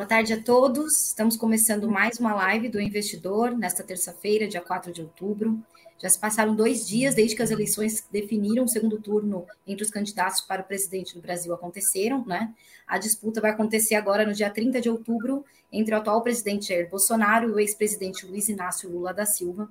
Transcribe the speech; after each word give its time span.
Boa 0.00 0.08
tarde 0.08 0.32
a 0.32 0.42
todos. 0.42 1.08
Estamos 1.08 1.36
começando 1.36 1.86
mais 1.86 2.18
uma 2.18 2.34
live 2.34 2.70
do 2.70 2.80
Investidor 2.80 3.50
nesta 3.50 3.84
terça-feira, 3.84 4.48
dia 4.48 4.62
4 4.62 4.90
de 4.90 5.02
outubro. 5.02 5.62
Já 5.98 6.08
se 6.08 6.18
passaram 6.18 6.56
dois 6.56 6.88
dias 6.88 7.14
desde 7.14 7.36
que 7.36 7.42
as 7.42 7.50
eleições 7.50 8.02
definiram 8.10 8.64
o 8.64 8.68
segundo 8.68 8.98
turno 8.98 9.46
entre 9.66 9.84
os 9.84 9.90
candidatos 9.90 10.40
para 10.40 10.62
o 10.62 10.64
presidente 10.64 11.14
do 11.14 11.20
Brasil 11.20 11.52
aconteceram, 11.52 12.24
né? 12.24 12.54
A 12.86 12.96
disputa 12.96 13.42
vai 13.42 13.50
acontecer 13.50 13.94
agora 13.94 14.24
no 14.24 14.32
dia 14.32 14.48
30 14.48 14.80
de 14.80 14.88
outubro 14.88 15.44
entre 15.70 15.94
o 15.94 15.98
atual 15.98 16.22
presidente 16.22 16.68
Jair 16.68 16.88
Bolsonaro 16.88 17.50
e 17.50 17.52
o 17.52 17.60
ex-presidente 17.60 18.24
Luiz 18.24 18.48
Inácio 18.48 18.88
Lula 18.88 19.12
da 19.12 19.26
Silva. 19.26 19.70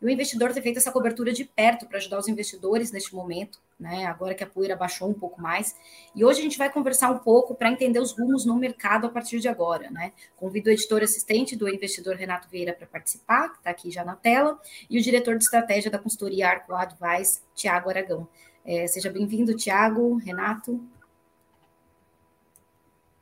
E 0.00 0.06
o 0.06 0.08
investidor 0.08 0.52
tem 0.52 0.62
feito 0.62 0.76
essa 0.76 0.92
cobertura 0.92 1.32
de 1.32 1.44
perto 1.44 1.86
para 1.86 1.98
ajudar 1.98 2.20
os 2.20 2.28
investidores 2.28 2.92
neste 2.92 3.12
momento, 3.12 3.58
né? 3.78 4.06
Agora 4.06 4.34
que 4.34 4.44
a 4.44 4.46
poeira 4.46 4.76
baixou 4.76 5.08
um 5.08 5.14
pouco 5.14 5.40
mais. 5.40 5.76
E 6.14 6.24
hoje 6.24 6.40
a 6.40 6.42
gente 6.42 6.58
vai 6.58 6.70
conversar 6.70 7.10
um 7.10 7.18
pouco 7.18 7.54
para 7.54 7.70
entender 7.70 7.98
os 7.98 8.12
rumos 8.12 8.44
no 8.44 8.56
mercado 8.56 9.06
a 9.06 9.10
partir 9.10 9.40
de 9.40 9.48
agora, 9.48 9.90
né? 9.90 10.12
Convido 10.36 10.70
o 10.70 10.72
editor 10.72 11.02
assistente 11.02 11.56
do 11.56 11.68
investidor 11.68 12.16
Renato 12.16 12.48
Vieira 12.48 12.72
para 12.72 12.86
participar, 12.86 13.50
que 13.50 13.58
está 13.58 13.70
aqui 13.70 13.90
já 13.90 14.04
na 14.04 14.16
tela, 14.16 14.58
e 14.88 14.98
o 14.98 15.02
diretor 15.02 15.36
de 15.36 15.44
estratégia 15.44 15.90
da 15.90 15.98
consultoria 15.98 16.48
Arco 16.48 16.74
Advice, 16.74 17.40
Tiago 17.54 17.90
Aragão. 17.90 18.28
É, 18.64 18.86
seja 18.86 19.10
bem-vindo, 19.10 19.54
Tiago, 19.54 20.16
Renato. 20.16 20.82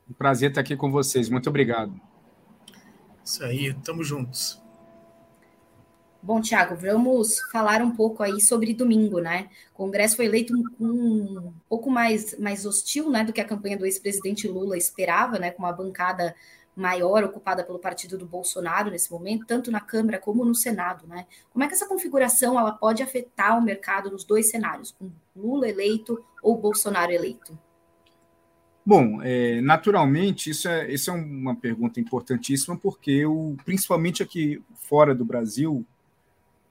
Um 0.09 0.13
prazer 0.13 0.49
estar 0.49 0.61
aqui 0.61 0.77
com 0.77 0.91
vocês. 0.91 1.29
Muito 1.29 1.49
obrigado. 1.49 1.99
Isso 3.25 3.43
aí, 3.43 3.67
estamos 3.67 4.07
juntos. 4.07 4.62
Bom, 6.25 6.39
Tiago, 6.39 6.73
vamos 6.77 7.37
falar 7.51 7.81
um 7.81 7.91
pouco 7.91 8.23
aí 8.23 8.39
sobre 8.39 8.73
domingo, 8.73 9.19
né? 9.19 9.49
O 9.73 9.75
Congresso 9.75 10.15
foi 10.15 10.23
eleito 10.23 10.53
um, 10.79 10.87
um 10.87 11.53
pouco 11.67 11.91
mais, 11.91 12.39
mais 12.39 12.65
hostil, 12.65 13.09
né, 13.09 13.25
do 13.25 13.33
que 13.33 13.41
a 13.41 13.45
campanha 13.45 13.77
do 13.77 13.85
ex-presidente 13.85 14.47
Lula 14.47 14.77
esperava, 14.77 15.37
né, 15.37 15.51
com 15.51 15.63
uma 15.63 15.73
bancada 15.73 16.33
maior 16.73 17.25
ocupada 17.25 17.61
pelo 17.61 17.77
partido 17.77 18.17
do 18.17 18.25
Bolsonaro 18.25 18.89
nesse 18.89 19.11
momento, 19.11 19.45
tanto 19.45 19.69
na 19.69 19.81
Câmara 19.81 20.17
como 20.17 20.45
no 20.45 20.55
Senado, 20.55 21.05
né? 21.05 21.27
Como 21.51 21.61
é 21.61 21.67
que 21.67 21.73
essa 21.73 21.85
configuração 21.85 22.57
ela 22.57 22.71
pode 22.71 23.03
afetar 23.03 23.59
o 23.59 23.61
mercado 23.61 24.09
nos 24.09 24.23
dois 24.23 24.49
cenários, 24.49 24.95
com 24.97 25.11
Lula 25.35 25.67
eleito 25.67 26.23
ou 26.41 26.57
Bolsonaro 26.57 27.11
eleito? 27.11 27.59
Bom, 28.85 29.21
é, 29.21 29.59
naturalmente, 29.59 30.49
isso 30.49 30.69
é, 30.69 30.89
isso 30.89 31.11
é 31.11 31.13
uma 31.13 31.53
pergunta 31.55 31.99
importantíssima, 31.99 32.77
porque 32.77 33.25
o, 33.25 33.57
principalmente 33.65 34.23
aqui 34.23 34.63
fora 34.75 35.13
do 35.13 35.25
Brasil, 35.25 35.85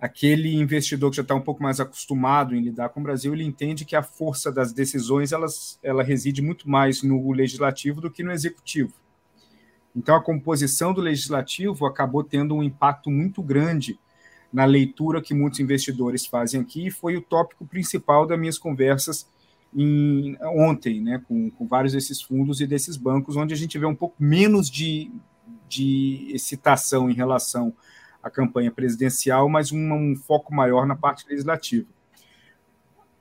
aquele 0.02 0.52
investidor 0.56 1.10
que 1.10 1.16
já 1.18 1.22
está 1.22 1.32
um 1.32 1.40
pouco 1.40 1.62
mais 1.62 1.78
acostumado 1.78 2.56
em 2.56 2.60
lidar 2.60 2.88
com 2.88 2.98
o 2.98 3.02
Brasil, 3.04 3.32
ele 3.32 3.44
entende 3.44 3.84
que 3.84 3.94
a 3.94 4.02
força 4.02 4.50
das 4.50 4.72
decisões 4.72 5.30
elas, 5.30 5.78
ela 5.80 6.02
reside 6.02 6.42
muito 6.42 6.68
mais 6.68 7.04
no 7.04 7.30
legislativo 7.30 8.00
do 8.00 8.10
que 8.10 8.24
no 8.24 8.32
executivo. 8.32 8.92
Então, 9.94 10.16
a 10.16 10.20
composição 10.20 10.92
do 10.92 11.00
legislativo 11.00 11.86
acabou 11.86 12.24
tendo 12.24 12.52
um 12.52 12.64
impacto 12.64 13.12
muito 13.12 13.40
grande 13.40 13.96
na 14.52 14.64
leitura 14.64 15.22
que 15.22 15.34
muitos 15.34 15.60
investidores 15.60 16.26
fazem 16.26 16.60
aqui, 16.60 16.88
e 16.88 16.90
foi 16.90 17.16
o 17.16 17.22
tópico 17.22 17.64
principal 17.64 18.26
das 18.26 18.40
minhas 18.40 18.58
conversas 18.58 19.28
em, 19.72 20.36
ontem, 20.42 21.00
né, 21.00 21.22
com, 21.28 21.48
com 21.48 21.68
vários 21.68 21.92
desses 21.92 22.20
fundos 22.20 22.60
e 22.60 22.66
desses 22.66 22.96
bancos, 22.96 23.36
onde 23.36 23.54
a 23.54 23.56
gente 23.56 23.78
vê 23.78 23.86
um 23.86 23.94
pouco 23.94 24.16
menos 24.18 24.68
de, 24.68 25.12
de 25.68 26.28
excitação 26.34 27.08
em 27.08 27.14
relação 27.14 27.72
a 28.22 28.30
campanha 28.30 28.70
presidencial, 28.70 29.48
mas 29.48 29.72
um, 29.72 29.92
um 29.92 30.16
foco 30.16 30.54
maior 30.54 30.86
na 30.86 30.94
parte 30.94 31.26
legislativa. 31.28 31.86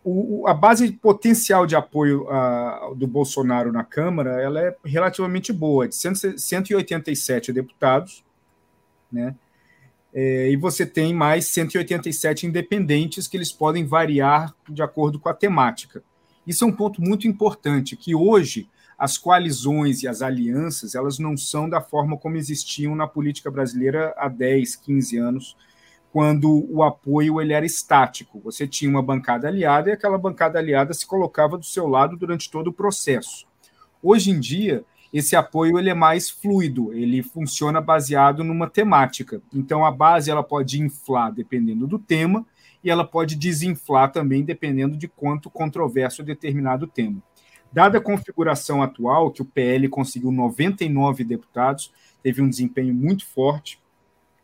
O, 0.04 0.48
a 0.48 0.54
base 0.54 0.92
potencial 0.94 1.68
de 1.68 1.76
apoio 1.76 2.28
a, 2.30 2.92
do 2.96 3.06
Bolsonaro 3.06 3.72
na 3.72 3.84
Câmara 3.84 4.42
ela 4.42 4.60
é 4.60 4.76
relativamente 4.84 5.54
boa, 5.54 5.88
de 5.88 5.96
187 5.96 7.54
deputados, 7.54 8.24
né? 9.12 9.36
É, 10.14 10.50
e 10.50 10.58
você 10.58 10.86
tem 10.86 11.14
mais 11.14 11.46
187 11.48 12.46
independentes 12.46 13.28
que 13.28 13.38
eles 13.38 13.52
podem 13.52 13.86
variar 13.86 14.54
de 14.70 14.82
acordo 14.82 15.18
com 15.18 15.30
a 15.30 15.34
temática. 15.34 16.04
Isso 16.46 16.66
é 16.66 16.68
um 16.68 16.72
ponto 16.72 17.02
muito 17.02 17.28
importante, 17.28 17.96
que 17.96 18.14
hoje 18.14 18.68
as 19.02 19.18
coalizões 19.18 20.04
e 20.04 20.08
as 20.08 20.22
alianças, 20.22 20.94
elas 20.94 21.18
não 21.18 21.36
são 21.36 21.68
da 21.68 21.82
forma 21.82 22.16
como 22.16 22.38
existiam 22.38 22.94
na 22.96 23.08
política 23.08 23.50
brasileira 23.50 24.14
há 24.16 24.28
10, 24.28 24.76
15 24.76 25.18
anos, 25.18 25.58
quando 26.12 26.68
o 26.70 26.84
apoio 26.84 27.42
ele 27.42 27.52
era 27.52 27.66
estático. 27.66 28.40
Você 28.42 28.68
tinha 28.68 28.92
uma 28.92 29.02
bancada 29.02 29.48
aliada 29.48 29.90
e 29.90 29.94
aquela 29.94 30.20
bancada 30.20 30.60
aliada 30.60 30.94
se 30.94 31.04
colocava 31.08 31.58
do 31.58 31.66
seu 31.66 31.88
lado 31.88 32.16
durante 32.16 32.52
todo 32.52 32.68
o 32.68 32.74
processo. 32.74 33.48
Hoje 34.04 34.30
em 34.30 34.40
dia, 34.40 34.86
esse 35.12 35.36
apoio 35.36 35.80
ele 35.80 35.90
é 35.90 35.96
mais 35.96 36.30
fluido, 36.30 36.94
ele 36.94 37.24
funciona 37.24 37.82
baseado 37.82 38.44
numa 38.44 38.70
temática. 38.70 39.42
Então 39.52 39.84
a 39.84 39.90
base 39.90 40.30
ela 40.30 40.44
pode 40.44 40.80
inflar 40.80 41.34
dependendo 41.34 41.88
do 41.88 41.98
tema 41.98 42.46
e 42.84 42.92
ela 42.92 43.04
pode 43.04 43.36
desinflar 43.36 44.12
também 44.12 44.44
dependendo 44.44 44.96
de 44.96 45.08
quanto 45.08 45.50
controverso 45.50 46.22
determinado 46.22 46.86
tema. 46.86 47.20
Dada 47.72 48.00
a 48.00 48.02
configuração 48.02 48.84
atual, 48.84 49.32
que 49.32 49.42
o 49.42 49.46
PL 49.46 49.88
conseguiu 49.88 50.32
99 50.32 51.24
deputados, 51.24 51.92
teve 52.22 52.42
um 52.42 52.50
desempenho 52.50 52.94
muito 52.94 53.26
forte. 53.26 53.80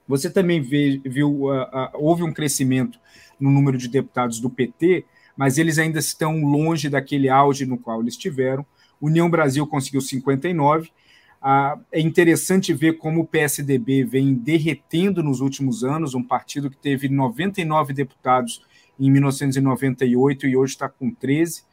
Você 0.08 0.30
também 0.30 0.62
vê, 0.62 1.02
viu, 1.04 1.44
uh, 1.44 1.64
uh, 1.64 1.90
houve 1.96 2.24
um 2.24 2.32
crescimento 2.32 2.98
no 3.38 3.52
número 3.52 3.78
de 3.78 3.90
deputados 3.90 4.40
do 4.40 4.50
PT, 4.50 5.06
mas 5.36 5.58
eles 5.58 5.78
ainda 5.78 6.00
estão 6.00 6.42
longe 6.46 6.90
daquele 6.90 7.28
auge 7.28 7.66
no 7.66 7.78
qual 7.78 8.02
eles 8.02 8.16
tiveram. 8.16 8.66
União 9.02 9.30
Brasil 9.30 9.68
conseguiu 9.68 10.00
59. 10.00 10.88
Uh, 10.88 11.80
é 11.92 12.00
interessante 12.00 12.74
ver 12.74 12.98
como 12.98 13.22
o 13.22 13.28
PSDB 13.28 14.06
vem 14.06 14.34
derretendo 14.34 15.22
nos 15.22 15.42
últimos 15.42 15.84
anos, 15.84 16.16
um 16.16 16.24
partido 16.24 16.70
que 16.70 16.78
teve 16.78 17.10
99 17.10 17.94
deputados 17.94 18.62
em 18.98 19.12
1998 19.12 20.48
e 20.48 20.56
hoje 20.56 20.74
está 20.74 20.88
com 20.88 21.12
13 21.12 21.67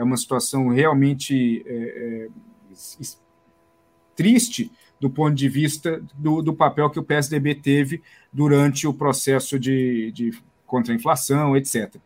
é 0.00 0.02
uma 0.02 0.16
situação 0.16 0.68
realmente 0.68 1.62
é, 1.66 1.74
é, 1.74 2.28
triste 4.16 4.72
do 4.98 5.10
ponto 5.10 5.34
de 5.34 5.46
vista 5.46 6.02
do, 6.14 6.40
do, 6.40 6.54
papel 6.54 6.88
que 6.88 6.98
o 6.98 7.02
PSDB 7.02 7.54
teve 7.54 8.02
durante 8.32 8.86
o 8.86 8.94
processo 8.94 9.58
de, 9.58 10.10
de 10.12 10.30
contra 10.66 10.94
a 10.94 10.96
inflação, 10.96 11.54
etc. 11.54 11.96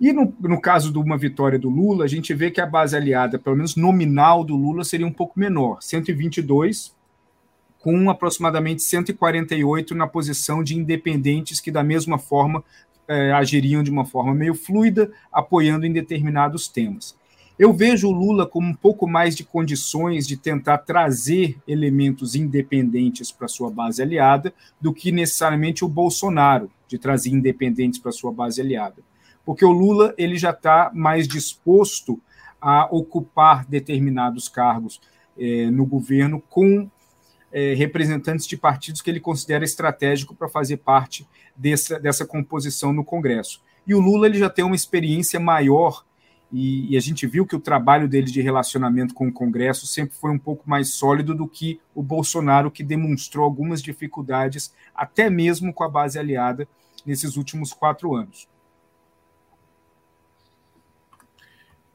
E 0.00 0.12
no, 0.12 0.32
no, 0.40 0.60
caso 0.60 0.92
de 0.92 0.98
uma 0.98 1.18
vitória 1.18 1.58
do 1.58 1.68
Lula, 1.68 2.04
a 2.04 2.08
gente 2.08 2.32
vê 2.32 2.50
que 2.50 2.60
a 2.60 2.66
base 2.66 2.96
aliada, 2.96 3.38
pelo 3.40 3.56
menos 3.56 3.74
nominal 3.74 4.44
do 4.44 4.54
Lula, 4.54 4.84
seria 4.84 5.06
um 5.06 5.12
pouco 5.12 5.38
menor, 5.38 5.82
122, 5.82 6.94
com 7.80 8.08
aproximadamente 8.08 8.82
148 8.82 9.94
na 9.94 10.06
posição 10.06 10.62
de 10.62 10.76
independentes 10.76 11.60
que, 11.60 11.72
da 11.72 11.82
mesma 11.82 12.18
forma, 12.18 12.62
é, 13.08 13.32
agiriam 13.32 13.82
de 13.82 13.90
uma 13.90 14.04
forma 14.04 14.34
meio 14.34 14.54
fluida, 14.54 15.10
apoiando 15.32 15.86
em 15.86 15.92
determinados 15.92 16.68
temas. 16.68 17.16
Eu 17.56 17.72
vejo 17.72 18.08
o 18.08 18.12
Lula 18.12 18.46
como 18.46 18.66
um 18.66 18.74
pouco 18.74 19.06
mais 19.06 19.36
de 19.36 19.44
condições 19.44 20.26
de 20.26 20.36
tentar 20.36 20.78
trazer 20.78 21.56
elementos 21.68 22.34
independentes 22.34 23.30
para 23.30 23.46
sua 23.46 23.70
base 23.70 24.02
aliada 24.02 24.52
do 24.80 24.92
que 24.92 25.12
necessariamente 25.12 25.84
o 25.84 25.88
Bolsonaro 25.88 26.68
de 26.88 26.98
trazer 26.98 27.30
independentes 27.30 28.00
para 28.00 28.10
sua 28.10 28.32
base 28.32 28.60
aliada, 28.60 29.02
porque 29.44 29.64
o 29.64 29.70
Lula 29.70 30.12
ele 30.18 30.36
já 30.36 30.50
está 30.50 30.90
mais 30.92 31.28
disposto 31.28 32.20
a 32.60 32.88
ocupar 32.90 33.64
determinados 33.66 34.48
cargos 34.48 35.00
é, 35.38 35.70
no 35.70 35.86
governo 35.86 36.42
com 36.48 36.90
é, 37.54 37.72
representantes 37.72 38.48
de 38.48 38.56
partidos 38.56 39.00
que 39.00 39.08
ele 39.08 39.20
considera 39.20 39.64
estratégico 39.64 40.34
para 40.34 40.48
fazer 40.48 40.78
parte 40.78 41.24
dessa, 41.54 42.00
dessa 42.00 42.26
composição 42.26 42.92
no 42.92 43.04
Congresso. 43.04 43.62
E 43.86 43.94
o 43.94 44.00
Lula 44.00 44.26
ele 44.26 44.38
já 44.38 44.50
tem 44.50 44.64
uma 44.64 44.74
experiência 44.74 45.38
maior, 45.38 46.04
e, 46.52 46.96
a 46.96 47.00
gente 47.00 47.26
viu 47.26 47.46
que 47.46 47.54
o 47.54 47.60
trabalho 47.60 48.08
dele 48.08 48.26
de 48.26 48.40
relacionamento 48.40 49.14
com 49.14 49.28
o 49.28 49.32
Congresso 49.32 49.86
sempre 49.86 50.16
foi 50.16 50.32
um 50.32 50.38
pouco 50.38 50.68
mais 50.68 50.90
sólido 50.90 51.34
do 51.34 51.48
que 51.48 51.80
o 51.94 52.02
Bolsonaro, 52.02 52.70
que 52.70 52.82
demonstrou 52.82 53.44
algumas 53.44 53.80
dificuldades, 53.80 54.74
até 54.94 55.30
mesmo 55.30 55.72
com 55.72 55.84
a 55.84 55.88
base 55.88 56.18
aliada, 56.18 56.68
nesses 57.06 57.36
últimos 57.36 57.72
quatro 57.72 58.14
anos. 58.14 58.48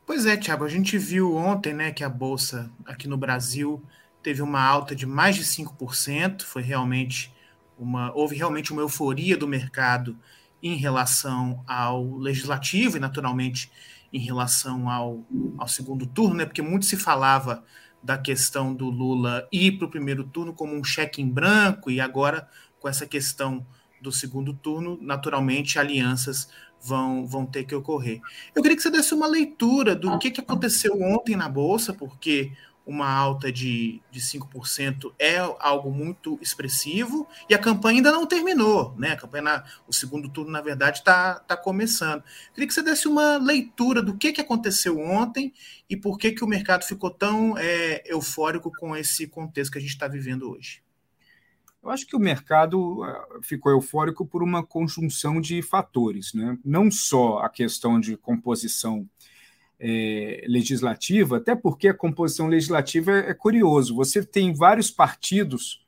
Pois 0.06 0.26
é, 0.26 0.38
Tiago, 0.38 0.64
a 0.64 0.70
gente 0.70 0.98
viu 0.98 1.36
ontem 1.36 1.74
né, 1.74 1.92
que 1.92 2.04
a 2.04 2.10
Bolsa 2.10 2.72
aqui 2.86 3.08
no 3.08 3.18
Brasil 3.18 3.82
teve 4.22 4.42
uma 4.42 4.62
alta 4.62 4.96
de 4.96 5.06
mais 5.06 5.36
de 5.36 5.44
5%, 5.44 6.44
foi 6.44 6.62
realmente 6.62 7.34
uma 7.78 8.14
houve 8.14 8.36
realmente 8.36 8.74
uma 8.74 8.82
euforia 8.82 9.38
do 9.38 9.48
mercado 9.48 10.18
em 10.62 10.76
relação 10.76 11.64
ao 11.66 12.18
legislativo 12.18 12.98
e 12.98 13.00
naturalmente 13.00 13.72
em 14.12 14.20
relação 14.20 14.90
ao, 14.90 15.24
ao 15.58 15.68
segundo 15.68 16.06
turno, 16.06 16.36
né? 16.36 16.46
Porque 16.46 16.62
muito 16.62 16.86
se 16.86 16.98
falava 16.98 17.64
da 18.04 18.18
questão 18.18 18.74
do 18.74 18.90
Lula 18.90 19.48
ir 19.52 19.78
para 19.78 19.88
o 19.88 19.92
primeiro 19.92 20.24
turno 20.24 20.54
como 20.54 20.76
um 20.76 20.84
cheque 20.84 21.22
em 21.22 21.30
branco 21.30 21.92
e 21.92 22.02
agora 22.02 22.48
com 22.80 22.88
essa 22.88 23.06
questão 23.06 23.66
do 24.02 24.12
segundo 24.12 24.54
turno, 24.54 24.98
naturalmente 25.02 25.78
alianças 25.78 26.50
vão, 26.82 27.28
vão 27.28 27.46
ter 27.46 27.66
que 27.66 27.76
ocorrer. 27.76 28.22
Eu 28.56 28.62
queria 28.62 28.76
que 28.76 28.82
você 28.82 28.90
desse 28.90 29.14
uma 29.14 29.28
leitura 29.28 29.96
do 29.96 30.18
que, 30.18 30.32
que 30.32 30.40
aconteceu 30.40 31.00
ontem 31.02 31.36
na 31.36 31.50
bolsa, 31.50 31.94
porque 31.94 32.54
uma 32.90 33.08
alta 33.08 33.52
de, 33.52 34.02
de 34.10 34.20
5% 34.20 35.14
é 35.20 35.38
algo 35.60 35.92
muito 35.92 36.40
expressivo 36.42 37.28
e 37.48 37.54
a 37.54 37.60
campanha 37.60 38.00
ainda 38.00 38.12
não 38.12 38.26
terminou, 38.26 38.96
né? 38.98 39.12
A 39.12 39.16
campanha, 39.16 39.64
o 39.88 39.94
segundo 39.94 40.28
turno, 40.28 40.52
na 40.52 40.60
verdade, 40.60 40.98
está 40.98 41.36
tá 41.36 41.56
começando. 41.56 42.24
Queria 42.52 42.68
que 42.68 42.74
você 42.74 42.82
desse 42.82 43.08
uma 43.08 43.38
leitura 43.38 44.02
do 44.02 44.18
que, 44.18 44.32
que 44.32 44.42
aconteceu 44.42 45.00
ontem 45.00 45.54
e 45.88 45.96
por 45.96 46.18
que, 46.18 46.32
que 46.32 46.44
o 46.44 46.48
mercado 46.48 46.84
ficou 46.84 47.12
tão 47.12 47.56
é, 47.60 48.02
eufórico 48.08 48.72
com 48.80 48.98
esse 48.98 49.28
contexto 49.28 49.74
que 49.74 49.78
a 49.78 49.82
gente 49.82 49.92
está 49.92 50.08
vivendo 50.08 50.50
hoje. 50.50 50.82
Eu 51.84 51.92
acho 51.92 52.08
que 52.08 52.16
o 52.16 52.20
mercado 52.20 53.04
ah, 53.04 53.40
ficou 53.44 53.72
eufórico 53.72 54.26
por 54.26 54.42
uma 54.42 54.66
conjunção 54.66 55.40
de 55.40 55.62
fatores, 55.62 56.34
né? 56.34 56.58
não 56.66 56.90
só 56.90 57.38
a 57.38 57.50
questão 57.50 58.00
de 58.00 58.18
composição 58.18 59.08
é, 59.80 60.44
legislativa, 60.48 61.38
até 61.38 61.56
porque 61.56 61.88
a 61.88 61.94
composição 61.94 62.48
legislativa 62.48 63.12
é, 63.12 63.30
é 63.30 63.34
curioso. 63.34 63.96
Você 63.96 64.24
tem 64.24 64.54
vários 64.54 64.92
partidos 64.92 65.82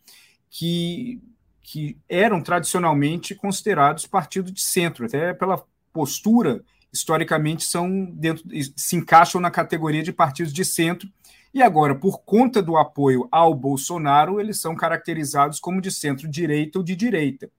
que, 0.49 1.19
que 1.61 1.97
eram 2.07 2.41
tradicionalmente 2.41 3.35
considerados 3.35 4.05
partidos 4.05 4.53
de 4.53 4.61
centro, 4.61 5.05
até 5.05 5.33
pela 5.33 5.63
postura, 5.91 6.63
historicamente 6.93 7.63
são 7.63 8.05
dentro, 8.05 8.43
se 8.75 8.95
encaixam 8.95 9.41
na 9.41 9.51
categoria 9.51 10.03
de 10.03 10.11
partidos 10.11 10.53
de 10.53 10.63
centro, 10.63 11.09
e 11.53 11.61
agora, 11.61 11.93
por 11.93 12.19
conta 12.19 12.61
do 12.61 12.77
apoio 12.77 13.27
ao 13.29 13.53
Bolsonaro, 13.53 14.39
eles 14.39 14.61
são 14.61 14.73
caracterizados 14.73 15.59
como 15.59 15.81
de 15.81 15.91
centro-direita 15.91 16.79
ou 16.79 16.83
de 16.83 16.95
direita. 16.95 17.51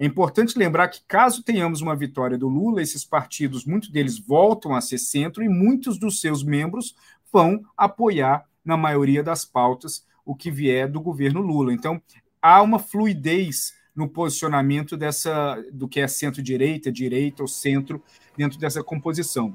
É 0.00 0.06
importante 0.06 0.58
lembrar 0.58 0.88
que, 0.88 1.02
caso 1.06 1.42
tenhamos 1.42 1.82
uma 1.82 1.94
vitória 1.94 2.38
do 2.38 2.48
Lula, 2.48 2.80
esses 2.80 3.04
partidos, 3.04 3.66
muitos 3.66 3.90
deles 3.90 4.18
voltam 4.18 4.74
a 4.74 4.80
ser 4.80 4.96
centro 4.96 5.44
e 5.44 5.48
muitos 5.48 5.98
dos 5.98 6.22
seus 6.22 6.42
membros 6.42 6.96
vão 7.30 7.62
apoiar, 7.76 8.46
na 8.64 8.78
maioria 8.78 9.22
das 9.22 9.44
pautas, 9.44 10.06
o 10.24 10.34
que 10.34 10.50
vier 10.50 10.90
do 10.90 11.02
governo 11.02 11.42
Lula. 11.42 11.74
Então, 11.74 12.00
há 12.40 12.62
uma 12.62 12.78
fluidez 12.78 13.74
no 13.94 14.08
posicionamento 14.08 14.96
dessa 14.96 15.62
do 15.70 15.86
que 15.86 16.00
é 16.00 16.08
centro-direita, 16.08 16.90
direita 16.90 17.42
ou 17.42 17.48
centro 17.48 18.02
dentro 18.34 18.58
dessa 18.58 18.82
composição. 18.82 19.54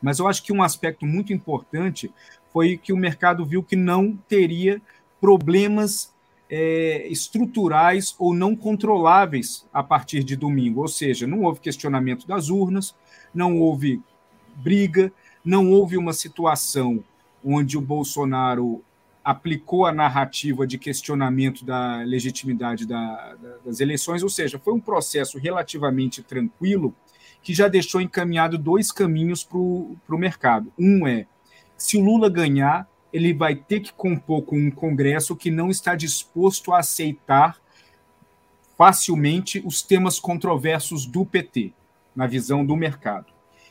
Mas 0.00 0.18
eu 0.18 0.26
acho 0.26 0.42
que 0.42 0.52
um 0.52 0.62
aspecto 0.62 1.04
muito 1.04 1.30
importante 1.30 2.10
foi 2.50 2.78
que 2.78 2.92
o 2.92 2.96
mercado 2.96 3.44
viu 3.44 3.62
que 3.62 3.76
não 3.76 4.16
teria 4.16 4.80
problemas 5.20 6.13
é, 6.56 7.08
estruturais 7.08 8.14
ou 8.16 8.32
não 8.32 8.54
controláveis 8.54 9.66
a 9.72 9.82
partir 9.82 10.22
de 10.22 10.36
domingo. 10.36 10.82
Ou 10.82 10.88
seja, 10.88 11.26
não 11.26 11.42
houve 11.42 11.58
questionamento 11.58 12.28
das 12.28 12.48
urnas, 12.48 12.94
não 13.34 13.58
houve 13.58 14.00
briga, 14.54 15.12
não 15.44 15.72
houve 15.72 15.96
uma 15.96 16.12
situação 16.12 17.02
onde 17.44 17.76
o 17.76 17.80
Bolsonaro 17.80 18.84
aplicou 19.24 19.84
a 19.84 19.92
narrativa 19.92 20.64
de 20.64 20.78
questionamento 20.78 21.64
da 21.64 22.02
legitimidade 22.02 22.86
da, 22.86 23.34
da, 23.34 23.56
das 23.64 23.80
eleições, 23.80 24.22
ou 24.22 24.28
seja, 24.28 24.56
foi 24.56 24.74
um 24.74 24.80
processo 24.80 25.38
relativamente 25.38 26.22
tranquilo 26.22 26.94
que 27.42 27.52
já 27.52 27.66
deixou 27.66 28.00
encaminhado 28.00 28.56
dois 28.56 28.92
caminhos 28.92 29.42
para 29.42 29.58
o 29.58 29.98
mercado. 30.10 30.72
Um 30.78 31.04
é, 31.04 31.26
se 31.76 31.96
o 31.96 32.00
Lula 32.00 32.30
ganhar, 32.30 32.88
ele 33.14 33.32
vai 33.32 33.54
ter 33.54 33.78
que 33.78 33.92
compor 33.92 34.42
com 34.42 34.58
um 34.58 34.72
Congresso 34.72 35.36
que 35.36 35.48
não 35.48 35.70
está 35.70 35.94
disposto 35.94 36.72
a 36.72 36.80
aceitar 36.80 37.56
facilmente 38.76 39.62
os 39.64 39.82
temas 39.82 40.18
controversos 40.18 41.06
do 41.06 41.24
PT, 41.24 41.72
na 42.14 42.26
visão 42.26 42.66
do 42.66 42.74
mercado. 42.74 43.26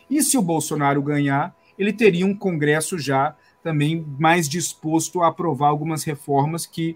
E 0.09 0.23
se 0.23 0.37
o 0.37 0.41
Bolsonaro 0.41 1.01
ganhar, 1.01 1.53
ele 1.77 1.91
teria 1.91 2.25
um 2.25 2.33
Congresso 2.33 2.97
já 2.97 3.35
também 3.61 4.05
mais 4.17 4.47
disposto 4.47 5.21
a 5.21 5.27
aprovar 5.27 5.67
algumas 5.67 6.05
reformas 6.05 6.65
que 6.65 6.95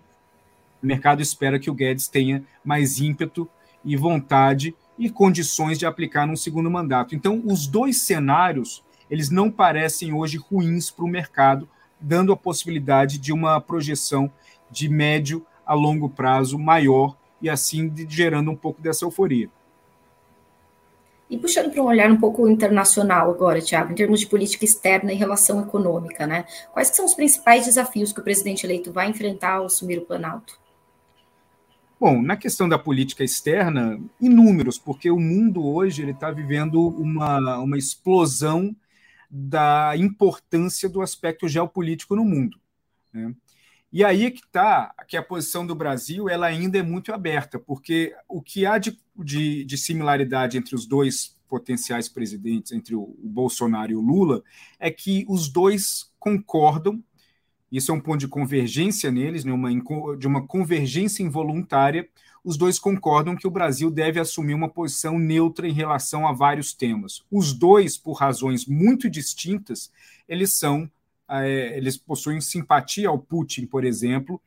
o 0.82 0.88
mercado 0.88 1.22
espera 1.22 1.60
que 1.60 1.70
o 1.70 1.74
Guedes 1.74 2.08
tenha 2.08 2.46
mais 2.64 3.02
ímpeto 3.02 3.50
e 3.84 3.98
vontade 3.98 4.74
e 4.98 5.10
condições 5.10 5.78
de 5.78 5.86
aplicar 5.86 6.26
num 6.26 6.38
segundo 6.38 6.72
mandato. 6.72 7.14
Então, 7.14 7.42
os 7.44 7.68
dois 7.68 8.00
cenários, 8.04 8.82
eles 9.10 9.30
não 9.30 9.52
parecem 9.52 10.14
hoje 10.14 10.38
ruins 10.38 10.90
para 10.90 11.04
o 11.04 11.10
mercado, 11.10 11.68
dando 12.00 12.32
a 12.32 12.38
possibilidade 12.38 13.18
de 13.18 13.34
uma 13.34 13.60
projeção 13.60 14.32
de 14.70 14.90
médio 14.90 15.46
a 15.66 15.74
longo 15.74 16.10
prazo 16.10 16.58
maior 16.58 17.16
e 17.42 17.50
assim 17.50 17.94
gerando 18.08 18.52
um 18.52 18.56
pouco 18.56 18.82
dessa 18.82 19.06
euforia. 19.06 19.50
E 21.30 21.38
puxando 21.38 21.72
para 21.72 21.82
um 21.82 21.88
olhar 21.88 22.10
um 22.10 22.18
pouco 22.18 22.48
internacional 22.48 23.30
agora, 23.30 23.62
Tiago, 23.62 23.92
em 23.92 23.96
termos 23.96 24.22
de 24.22 24.28
política 24.28 24.64
externa 24.64 25.12
e 25.12 25.16
relação 25.16 25.62
econômica, 25.62 26.26
né? 26.26 26.46
Quais 26.72 26.88
são 26.88 27.06
os 27.06 27.14
principais 27.14 27.66
desafios 27.66 28.14
que 28.14 28.22
o 28.22 28.24
presidente 28.24 28.66
eleito 28.66 28.94
vai 28.94 29.10
enfrentar 29.10 29.56
ao 29.56 29.66
assumir 29.66 29.98
o 29.98 30.06
Planalto? 30.06 30.58
Bom, 32.00 32.22
na 32.22 32.38
questão 32.38 32.70
da 32.70 32.80
política 32.80 33.24
externa, 33.24 34.00
inúmeros, 34.22 34.78
porque 34.78 35.10
o 35.12 35.20
mundo 35.20 35.66
hoje 35.66 36.02
ele 36.02 36.12
está 36.12 36.32
vivendo 36.32 36.80
uma, 36.90 37.58
uma 37.58 37.78
explosão 37.78 38.74
da 39.30 39.94
importância 39.98 40.88
do 40.88 41.02
aspecto 41.02 41.48
geopolítico 41.48 42.16
no 42.16 42.24
mundo. 42.24 42.60
Né? 43.14 43.34
E 43.92 44.04
aí 44.04 44.32
que 44.32 44.46
está 44.46 44.94
que 45.08 45.16
a 45.16 45.24
posição 45.24 45.66
do 45.66 45.74
Brasil 45.74 46.30
ela 46.30 46.48
ainda 46.48 46.78
é 46.78 46.84
muito 46.84 47.14
aberta, 47.14 47.58
porque 47.58 48.16
o 48.28 48.42
que 48.42 48.66
há 48.66 48.78
de, 48.78 48.98
de, 49.16 49.64
de 49.64 49.78
similaridade 49.78 50.58
entre 50.58 50.76
os 50.76 50.86
dois 50.86 51.38
potenciais 51.48 52.10
presidentes, 52.10 52.72
entre 52.72 52.94
o, 52.96 53.02
o 53.02 53.30
Bolsonaro 53.30 53.92
e 53.92 53.96
o 53.96 54.02
Lula, 54.02 54.44
é 54.78 54.92
que 54.92 55.26
os 55.30 55.48
dois 55.48 56.12
concordam, 56.20 57.02
isso 57.72 57.92
é 57.92 57.94
um 57.94 58.00
ponto 58.00 58.20
de 58.20 58.28
convergência 58.28 59.12
neles, 59.12 59.44
né, 59.44 59.52
uma, 59.52 59.70
de 60.18 60.28
uma 60.28 60.46
convergência 60.46 61.24
involuntária 61.24 62.08
os 62.48 62.56
dois 62.56 62.80
concordam 62.80 63.36
que 63.36 63.46
o 63.46 63.52
Brasil 63.52 63.92
deve 63.92 64.22
assumir 64.22 64.54
uma 64.54 64.70
posição 64.70 65.20
neutra 65.20 65.68
em 65.68 65.74
relação 65.74 66.26
a 66.26 66.32
vários 66.32 66.74
temas. 66.74 67.22
Os 67.30 67.52
dois, 67.52 67.98
por 67.98 68.14
razões 68.14 68.66
muito 68.66 69.10
distintas, 69.10 69.92
eles 70.30 70.54
são, 70.54 70.90
é, 71.30 71.78
eles 71.78 71.98
possuem 71.98 72.40
simpatia 72.40 73.10
ao 73.10 73.20
Putin, 73.20 73.66
por 73.66 73.84
exemplo, 73.84 74.42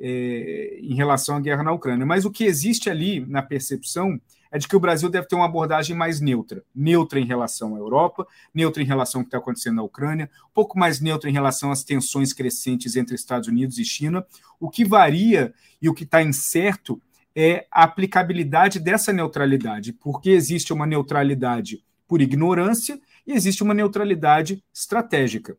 é, 0.00 0.78
em 0.80 0.94
relação 0.94 1.36
à 1.36 1.40
guerra 1.40 1.62
na 1.62 1.72
Ucrânia. 1.72 2.06
Mas 2.06 2.24
o 2.24 2.30
que 2.30 2.44
existe 2.44 2.88
ali 2.88 3.20
na 3.20 3.42
percepção 3.42 4.18
é 4.52 4.58
de 4.58 4.68
que 4.68 4.76
o 4.76 4.80
Brasil 4.80 5.08
deve 5.08 5.26
ter 5.26 5.34
uma 5.34 5.46
abordagem 5.46 5.96
mais 5.96 6.20
neutra, 6.20 6.62
neutra 6.74 7.18
em 7.18 7.24
relação 7.24 7.74
à 7.74 7.78
Europa, 7.78 8.26
neutra 8.54 8.82
em 8.82 8.86
relação 8.86 9.22
ao 9.22 9.24
que 9.24 9.28
está 9.28 9.38
acontecendo 9.38 9.76
na 9.76 9.82
Ucrânia, 9.82 10.30
um 10.44 10.52
pouco 10.52 10.78
mais 10.78 11.00
neutra 11.00 11.30
em 11.30 11.32
relação 11.32 11.72
às 11.72 11.82
tensões 11.82 12.34
crescentes 12.34 12.94
entre 12.94 13.14
Estados 13.14 13.48
Unidos 13.48 13.78
e 13.78 13.84
China. 13.84 14.26
O 14.60 14.68
que 14.68 14.84
varia 14.84 15.54
e 15.80 15.88
o 15.88 15.94
que 15.94 16.04
está 16.04 16.22
incerto 16.22 17.00
é 17.34 17.66
a 17.72 17.84
aplicabilidade 17.84 18.78
dessa 18.78 19.10
neutralidade, 19.10 19.94
porque 19.94 20.28
existe 20.28 20.70
uma 20.70 20.86
neutralidade 20.86 21.82
por 22.06 22.20
ignorância 22.20 23.00
e 23.26 23.32
existe 23.32 23.62
uma 23.62 23.72
neutralidade 23.72 24.62
estratégica. 24.72 25.56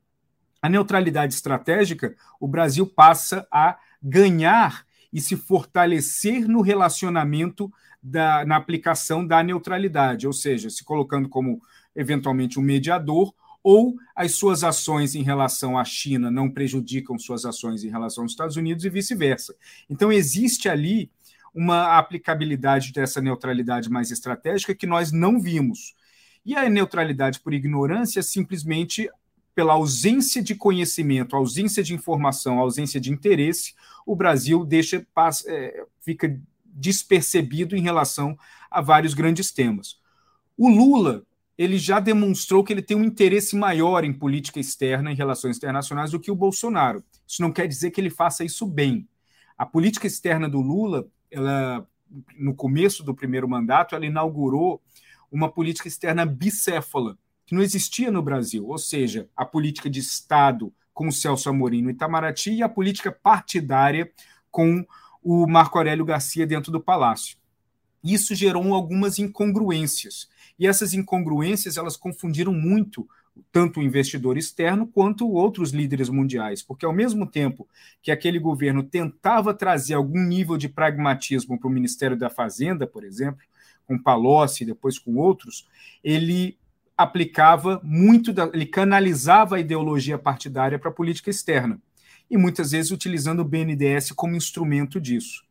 A 0.62 0.69
neutralidade 0.69 1.33
estratégica, 1.33 2.15
o 2.39 2.47
Brasil 2.47 2.85
passa 2.85 3.47
a 3.51 3.75
ganhar 4.01 4.85
e 5.12 5.19
se 5.19 5.35
fortalecer 5.35 6.47
no 6.47 6.62
relacionamento 6.62 7.73
da, 8.03 8.45
na 8.45 8.57
aplicação 8.57 9.25
da 9.25 9.41
neutralidade, 9.41 10.27
ou 10.27 10.33
seja, 10.33 10.69
se 10.69 10.83
colocando 10.83 11.29
como 11.29 11.62
eventualmente 11.95 12.60
um 12.60 12.63
mediador, 12.63 13.33
ou 13.63 13.95
as 14.13 14.33
suas 14.33 14.62
ações 14.63 15.15
em 15.15 15.24
relação 15.24 15.77
à 15.77 15.86
China 15.86 16.29
não 16.29 16.51
prejudicam 16.51 17.17
suas 17.17 17.45
ações 17.45 17.86
em 17.86 17.89
relação 17.89 18.24
aos 18.24 18.33
Estados 18.33 18.57
Unidos 18.57 18.83
e 18.83 18.89
vice-versa. 18.89 19.55
Então, 19.89 20.12
existe 20.12 20.67
ali 20.67 21.10
uma 21.55 21.98
aplicabilidade 21.98 22.91
dessa 22.91 23.22
neutralidade 23.22 23.89
mais 23.89 24.12
estratégica 24.12 24.75
que 24.75 24.88
nós 24.88 25.13
não 25.13 25.39
vimos. 25.39 25.95
E 26.45 26.57
a 26.57 26.67
neutralidade 26.67 27.39
por 27.39 27.53
ignorância 27.53 28.19
é 28.19 28.24
simplesmente 28.24 29.10
pela 29.55 29.74
ausência 29.74 30.41
de 30.41 30.55
conhecimento, 30.55 31.36
ausência 31.36 31.83
de 31.83 31.93
informação, 31.93 32.60
ausência 32.60 33.00
de 33.00 33.12
interesse, 33.12 33.75
o 34.05 34.15
Brasil 34.15 34.65
deixa 34.65 35.05
é, 35.48 35.86
fica 36.01 36.39
despercebido 36.74 37.75
em 37.75 37.82
relação 37.82 38.38
a 38.70 38.82
vários 38.82 39.13
grandes 39.13 39.51
temas. 39.51 39.98
O 40.58 40.70
Lula 40.70 41.24
ele 41.58 41.77
já 41.77 42.00
demonstrou 42.00 42.63
que 42.63 42.74
ele 42.74 42.82
tem 42.82 42.98
um 42.98 43.03
interesse 43.03 43.56
maior 43.56 44.03
em 44.03 44.12
política 44.12 44.60
externa, 44.60 45.12
em 45.12 45.15
relações 45.15 45.58
internacionais, 45.58 46.12
do 46.12 46.20
que 46.20 46.32
o 46.32 46.36
Bolsonaro. 46.36 47.03
Isso 47.27 47.42
não 47.42 47.51
quer 47.51 47.68
dizer 47.68 47.92
que 47.92 48.01
ele 48.01 48.10
faça 48.10 48.44
isso 48.44 48.65
bem. 48.65 49.08
A 49.58 49.65
política 49.65 50.08
externa 50.08 50.50
do 50.50 50.60
Lula 50.60 51.08
ela, 51.30 51.88
no 52.38 52.56
começo 52.56 53.03
do 53.03 53.13
primeiro 53.13 53.48
mandato, 53.48 53.96
ela 53.96 54.06
inaugurou 54.06 54.82
uma 55.32 55.51
política 55.51 55.88
externa 55.88 56.25
bicéfala, 56.25 57.18
que 57.46 57.56
não 57.56 57.62
existia 57.62 58.12
no 58.12 58.22
Brasil, 58.22 58.68
ou 58.68 58.77
seja, 58.77 59.27
a 59.36 59.46
política 59.46 59.89
de 59.89 60.00
Estado 60.00 60.74
com 60.94 61.08
o 61.08 61.12
Celso 61.12 61.50
Amorim 61.50 61.82
no 61.82 61.89
Itamaraty 61.89 62.53
e 62.53 62.63
a 62.63 62.70
política 62.70 63.12
partidária 63.12 64.12
com 64.51 64.86
o 65.24 65.48
Marco 65.48 65.77
Aurélio 65.77 66.06
Garcia 66.06 66.46
dentro 66.46 66.72
do 66.72 66.80
Palácio. 66.80 67.38
Isso 68.03 68.36
gerou 68.36 68.74
algumas 68.74 69.18
incongruências. 69.18 70.27
E 70.60 70.68
essas 70.68 70.94
incongruências 70.94 71.77
elas 71.77 71.96
confundiram 71.96 72.53
muito 72.53 73.08
tanto 73.51 73.80
o 73.80 73.84
investidor 73.84 74.38
externo 74.38 74.86
quanto 74.86 75.27
outros 75.27 75.72
líderes 75.72 76.10
mundiais, 76.10 76.62
porque 76.62 76.86
ao 76.86 76.94
mesmo 76.94 77.25
tempo 77.25 77.68
que 78.01 78.12
aquele 78.12 78.38
governo 78.38 78.84
tentava 78.84 79.53
trazer 79.53 79.96
algum 79.96 80.22
nível 80.24 80.58
de 80.58 80.70
pragmatismo 80.70 81.60
para 81.60 81.68
o 81.68 81.72
Ministério 81.72 82.15
da 82.15 82.30
Fazenda, 82.30 82.86
por 82.86 83.03
exemplo, 83.03 83.42
com 83.88 83.98
Palocci 83.98 84.65
depois 84.65 85.00
com 85.00 85.15
outros, 85.15 85.68
ele 86.03 86.58
aplicava 86.96 87.82
muito, 87.84 88.32
da, 88.32 88.50
ele 88.53 88.65
canalizava 88.65 89.56
a 89.56 89.60
ideologia 89.60 90.18
partidária 90.18 90.77
para 90.77 90.89
a 90.89 90.94
política 90.94 91.30
externa, 91.30 91.80
e 92.30 92.38
muitas 92.38 92.72
vezes 92.72 92.92
utilizando 92.92 93.42
o 93.42 93.46
BNDES 93.46 94.12
como 94.12 94.36
instrumento 94.36 95.00
disso. 95.00 95.44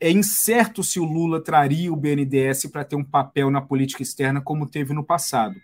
É 0.00 0.10
incerto 0.10 0.82
se 0.82 1.00
o 1.00 1.04
Lula 1.04 1.42
traria 1.42 1.92
o 1.92 1.96
BNDES 1.96 2.66
para 2.66 2.84
ter 2.84 2.96
um 2.96 3.04
papel 3.04 3.50
na 3.50 3.60
política 3.60 4.02
externa 4.02 4.40
como 4.40 4.68
teve 4.68 4.92
no 4.92 5.04
passado 5.04 5.54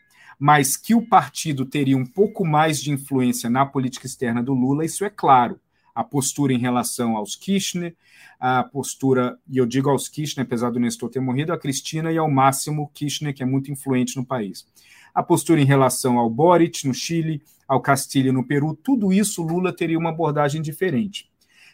mas 0.40 0.74
que 0.74 0.94
o 0.94 1.06
partido 1.06 1.66
teria 1.66 1.98
um 1.98 2.06
pouco 2.06 2.46
mais 2.46 2.82
de 2.82 2.90
influência 2.90 3.50
na 3.50 3.66
política 3.66 4.06
externa 4.06 4.42
do 4.42 4.54
Lula, 4.54 4.86
isso 4.86 5.04
é 5.04 5.10
claro. 5.10 5.60
A 5.94 6.02
postura 6.02 6.54
em 6.54 6.58
relação 6.58 7.14
aos 7.14 7.36
Kirchner, 7.36 7.94
a 8.38 8.64
postura, 8.64 9.38
e 9.46 9.58
eu 9.58 9.66
digo 9.66 9.90
aos 9.90 10.08
Kirchner, 10.08 10.46
apesar 10.46 10.70
do 10.70 10.80
Nestor 10.80 11.10
ter 11.10 11.20
morrido, 11.20 11.52
a 11.52 11.58
Cristina 11.58 12.10
e 12.10 12.16
ao 12.16 12.30
Máximo 12.30 12.90
Kirchner, 12.94 13.34
que 13.34 13.42
é 13.42 13.46
muito 13.46 13.70
influente 13.70 14.16
no 14.16 14.24
país. 14.24 14.66
A 15.14 15.22
postura 15.22 15.60
em 15.60 15.64
relação 15.64 16.18
ao 16.18 16.30
Boric 16.30 16.86
no 16.86 16.94
Chile, 16.94 17.42
ao 17.66 17.80
Castilho 17.80 18.32
no 18.32 18.44
Peru, 18.44 18.74
tudo 18.74 19.12
isso 19.12 19.42
Lula 19.42 19.72
teria 19.72 19.98
uma 19.98 20.10
abordagem 20.10 20.60
diferente. 20.60 21.30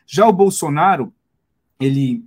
Já 0.06 0.26
o 0.26 0.32
Bolsonaro, 0.32 1.12
ele 1.80 2.24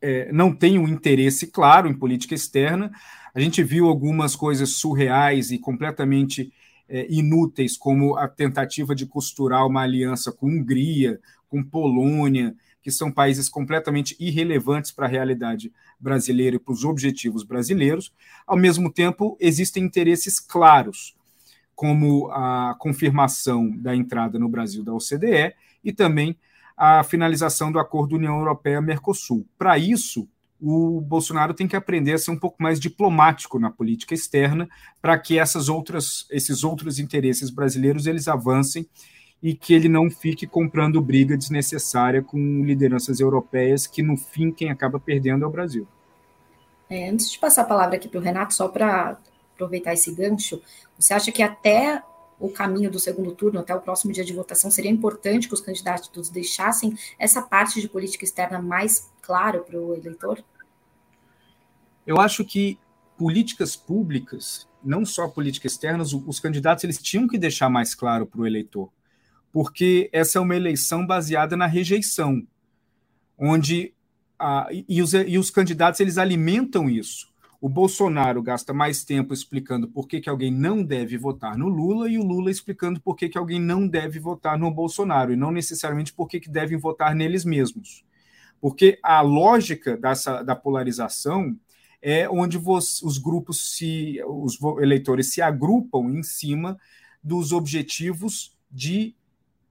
é, 0.00 0.30
não 0.32 0.54
tem 0.54 0.78
um 0.78 0.86
interesse 0.86 1.46
claro 1.46 1.88
em 1.88 1.94
política 1.94 2.34
externa, 2.34 2.92
a 3.34 3.40
gente 3.40 3.62
viu 3.62 3.86
algumas 3.86 4.34
coisas 4.34 4.70
surreais 4.70 5.50
e 5.50 5.58
completamente 5.58 6.52
é, 6.88 7.06
inúteis, 7.10 7.76
como 7.76 8.16
a 8.16 8.28
tentativa 8.28 8.94
de 8.94 9.06
costurar 9.06 9.66
uma 9.66 9.82
aliança 9.82 10.32
com 10.32 10.46
Hungria, 10.46 11.20
com 11.48 11.62
Polônia, 11.62 12.54
que 12.86 12.92
são 12.92 13.10
países 13.10 13.48
completamente 13.48 14.14
irrelevantes 14.16 14.92
para 14.92 15.06
a 15.06 15.08
realidade 15.08 15.72
brasileira 15.98 16.54
e 16.54 16.58
para 16.60 16.72
os 16.72 16.84
objetivos 16.84 17.42
brasileiros. 17.42 18.12
Ao 18.46 18.56
mesmo 18.56 18.92
tempo, 18.92 19.36
existem 19.40 19.82
interesses 19.82 20.38
claros, 20.38 21.16
como 21.74 22.30
a 22.30 22.76
confirmação 22.78 23.76
da 23.76 23.92
entrada 23.92 24.38
no 24.38 24.48
Brasil 24.48 24.84
da 24.84 24.94
OCDE 24.94 25.52
e 25.82 25.92
também 25.92 26.38
a 26.76 27.02
finalização 27.02 27.72
do 27.72 27.80
acordo 27.80 28.14
União 28.14 28.38
Europeia-Mercosul. 28.38 29.44
Para 29.58 29.76
isso, 29.76 30.28
o 30.60 31.00
Bolsonaro 31.00 31.54
tem 31.54 31.66
que 31.66 31.74
aprender 31.74 32.12
a 32.12 32.18
ser 32.18 32.30
um 32.30 32.38
pouco 32.38 32.62
mais 32.62 32.78
diplomático 32.78 33.58
na 33.58 33.68
política 33.68 34.14
externa 34.14 34.68
para 35.02 35.18
que 35.18 35.40
essas 35.40 35.68
outras, 35.68 36.24
esses 36.30 36.62
outros 36.62 37.00
interesses 37.00 37.50
brasileiros 37.50 38.06
eles 38.06 38.28
avancem 38.28 38.88
e 39.46 39.54
que 39.54 39.72
ele 39.72 39.88
não 39.88 40.10
fique 40.10 40.44
comprando 40.44 41.00
briga 41.00 41.36
desnecessária 41.36 42.20
com 42.20 42.64
lideranças 42.64 43.20
europeias, 43.20 43.86
que 43.86 44.02
no 44.02 44.16
fim 44.16 44.50
quem 44.50 44.70
acaba 44.70 44.98
perdendo 44.98 45.44
é 45.44 45.46
o 45.46 45.50
Brasil. 45.50 45.86
É, 46.90 47.08
antes 47.08 47.30
de 47.30 47.38
passar 47.38 47.62
a 47.62 47.64
palavra 47.64 47.94
aqui 47.94 48.08
para 48.08 48.18
o 48.18 48.22
Renato, 48.22 48.52
só 48.52 48.66
para 48.66 49.16
aproveitar 49.54 49.92
esse 49.92 50.12
gancho, 50.12 50.60
você 50.98 51.14
acha 51.14 51.30
que 51.30 51.44
até 51.44 52.02
o 52.40 52.48
caminho 52.48 52.90
do 52.90 52.98
segundo 52.98 53.30
turno, 53.30 53.60
até 53.60 53.72
o 53.72 53.80
próximo 53.80 54.12
dia 54.12 54.24
de 54.24 54.32
votação, 54.32 54.68
seria 54.68 54.90
importante 54.90 55.46
que 55.46 55.54
os 55.54 55.60
candidatos 55.60 56.28
deixassem 56.28 56.98
essa 57.16 57.40
parte 57.40 57.80
de 57.80 57.88
política 57.88 58.24
externa 58.24 58.60
mais 58.60 59.08
claro 59.22 59.60
para 59.60 59.80
o 59.80 59.94
eleitor? 59.94 60.42
Eu 62.04 62.20
acho 62.20 62.44
que 62.44 62.80
políticas 63.16 63.76
públicas, 63.76 64.66
não 64.82 65.06
só 65.06 65.28
políticas 65.28 65.70
externas, 65.70 66.12
os 66.12 66.40
candidatos 66.40 66.82
eles 66.82 67.00
tinham 67.00 67.28
que 67.28 67.38
deixar 67.38 67.70
mais 67.70 67.94
claro 67.94 68.26
para 68.26 68.40
o 68.40 68.46
eleitor, 68.46 68.90
porque 69.56 70.10
essa 70.12 70.36
é 70.36 70.40
uma 70.42 70.54
eleição 70.54 71.06
baseada 71.06 71.56
na 71.56 71.64
rejeição, 71.64 72.46
onde 73.38 73.94
a, 74.38 74.68
e, 74.86 75.00
os, 75.00 75.14
e 75.14 75.38
os 75.38 75.48
candidatos 75.48 75.98
eles 75.98 76.18
alimentam 76.18 76.90
isso. 76.90 77.32
O 77.58 77.66
Bolsonaro 77.66 78.42
gasta 78.42 78.74
mais 78.74 79.02
tempo 79.02 79.32
explicando 79.32 79.88
por 79.88 80.06
que, 80.06 80.20
que 80.20 80.28
alguém 80.28 80.52
não 80.52 80.84
deve 80.84 81.16
votar 81.16 81.56
no 81.56 81.68
Lula 81.68 82.06
e 82.06 82.18
o 82.18 82.22
Lula 82.22 82.50
explicando 82.50 83.00
por 83.00 83.16
que, 83.16 83.30
que 83.30 83.38
alguém 83.38 83.58
não 83.58 83.88
deve 83.88 84.18
votar 84.18 84.58
no 84.58 84.70
Bolsonaro, 84.70 85.32
e 85.32 85.36
não 85.36 85.50
necessariamente 85.50 86.12
por 86.12 86.28
que, 86.28 86.38
que 86.38 86.50
devem 86.50 86.76
votar 86.76 87.14
neles 87.14 87.42
mesmos. 87.42 88.04
Porque 88.60 88.98
a 89.02 89.22
lógica 89.22 89.96
dessa, 89.96 90.42
da 90.42 90.54
polarização 90.54 91.58
é 92.02 92.28
onde 92.28 92.58
você, 92.58 93.02
os 93.06 93.16
grupos 93.16 93.74
se, 93.74 94.20
os 94.26 94.60
eleitores 94.82 95.32
se 95.32 95.40
agrupam 95.40 96.10
em 96.10 96.22
cima 96.22 96.78
dos 97.24 97.52
objetivos 97.52 98.54
de 98.70 99.16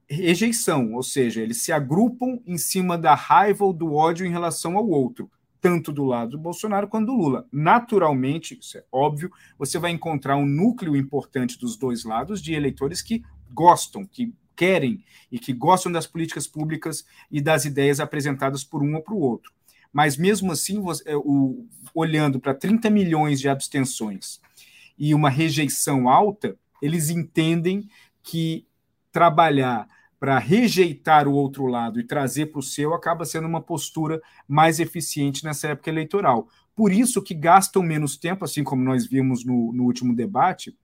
rejeição, 0.10 0.94
ou 0.94 1.04
seja, 1.04 1.42
eles 1.42 1.62
se 1.62 1.72
agrupam 1.72 2.40
em 2.46 2.58
cima 2.58 2.98
da 2.98 3.16
raiva 3.16 3.66
ou 3.66 3.74
do 3.74 3.94
ódio 3.94 4.26
em 4.26 4.32
relação 4.32 4.78
ao 4.78 4.88
outro 4.88 5.30
tanto 5.66 5.92
do 5.92 6.04
lado 6.04 6.34
do 6.34 6.38
Bolsonaro 6.38 6.88
quanto 6.88 7.08
do 7.08 7.16
Lula. 7.16 7.48
Naturalmente, 7.52 8.56
isso 8.62 8.78
é 8.78 8.84
óbvio, 8.92 9.32
você 9.58 9.80
vai 9.80 9.90
encontrar 9.90 10.38
um 10.38 10.46
núcleo 10.46 10.96
importante 10.96 11.58
dos 11.58 11.76
dois 11.76 12.04
lados 12.04 12.40
de 12.40 12.54
eleitores 12.54 13.02
que 13.02 13.24
gostam, 13.50 14.06
que 14.06 14.32
querem 14.56 15.04
e 15.32 15.40
que 15.40 15.52
gostam 15.52 15.92
das 15.92 16.06
políticas 16.06 16.46
públicas 16.46 17.04
e 17.32 17.42
das 17.42 17.66
ideias 17.66 18.00
apresentadas 18.00 18.64
por 18.64 18.84
um 18.84 18.94
ou 18.94 19.02
para 19.02 19.16
o 19.16 19.20
outro. 19.20 19.52
Mas 19.92 20.16
mesmo 20.18 20.52
assim, 20.52 20.80
é, 21.08 21.16
o, 21.16 21.66
olhando 21.96 22.40
para 22.40 22.54
30 22.54 22.88
milhões 22.92 23.40
de 23.40 23.50
abstenções 23.50 24.40
e 24.96 25.16
uma 25.16 25.32
rejeição 25.32 26.08
alta, 26.08 26.56
eles 26.80 27.10
entendem 27.10 27.90
que 28.22 28.68
trabalhar 29.16 29.88
para 30.20 30.38
rejeitar 30.38 31.26
o 31.26 31.32
outro 31.32 31.68
lado 31.68 32.02
e 32.02 32.04
trazer 32.04 32.48
para 32.48 32.60
o 32.60 32.62
seu 32.62 32.94
acaba 32.94 33.24
sendo 33.24 33.48
uma 33.48 33.62
postura 33.62 34.22
mais 34.46 34.78
eficiente 34.82 35.46
nessa 35.46 35.70
época 35.70 35.90
eleitoral. 35.90 36.50
Por 36.76 36.92
isso 36.92 37.22
que 37.22 37.34
gastam 37.34 37.82
menos 37.82 38.18
tempo, 38.18 38.44
assim 38.44 38.62
como 38.62 38.84
nós 38.84 39.08
vimos 39.08 39.46
no, 39.46 39.72
no 39.72 39.86
último 39.86 40.14
debate, 40.14 40.78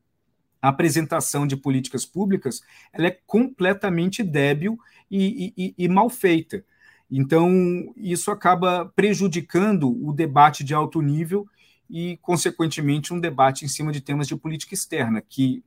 a 0.61 0.69
apresentação 0.69 1.45
de 1.45 1.57
políticas 1.57 2.05
públicas 2.05 2.61
ela 2.93 3.07
é 3.07 3.19
completamente 3.27 4.23
débil 4.23 4.77
e, 5.09 5.53
e, 5.57 5.75
e 5.77 5.89
mal 5.89 6.09
feita. 6.09 6.63
Então, 7.11 7.93
isso 7.97 8.31
acaba 8.31 8.85
prejudicando 8.95 9.91
o 10.07 10.13
debate 10.13 10.63
de 10.63 10.73
alto 10.73 11.01
nível 11.01 11.45
e, 11.89 12.17
consequentemente, 12.21 13.13
um 13.13 13.19
debate 13.19 13.65
em 13.65 13.67
cima 13.67 13.91
de 13.91 13.99
temas 13.99 14.25
de 14.25 14.37
política 14.37 14.73
externa, 14.73 15.21
que 15.21 15.61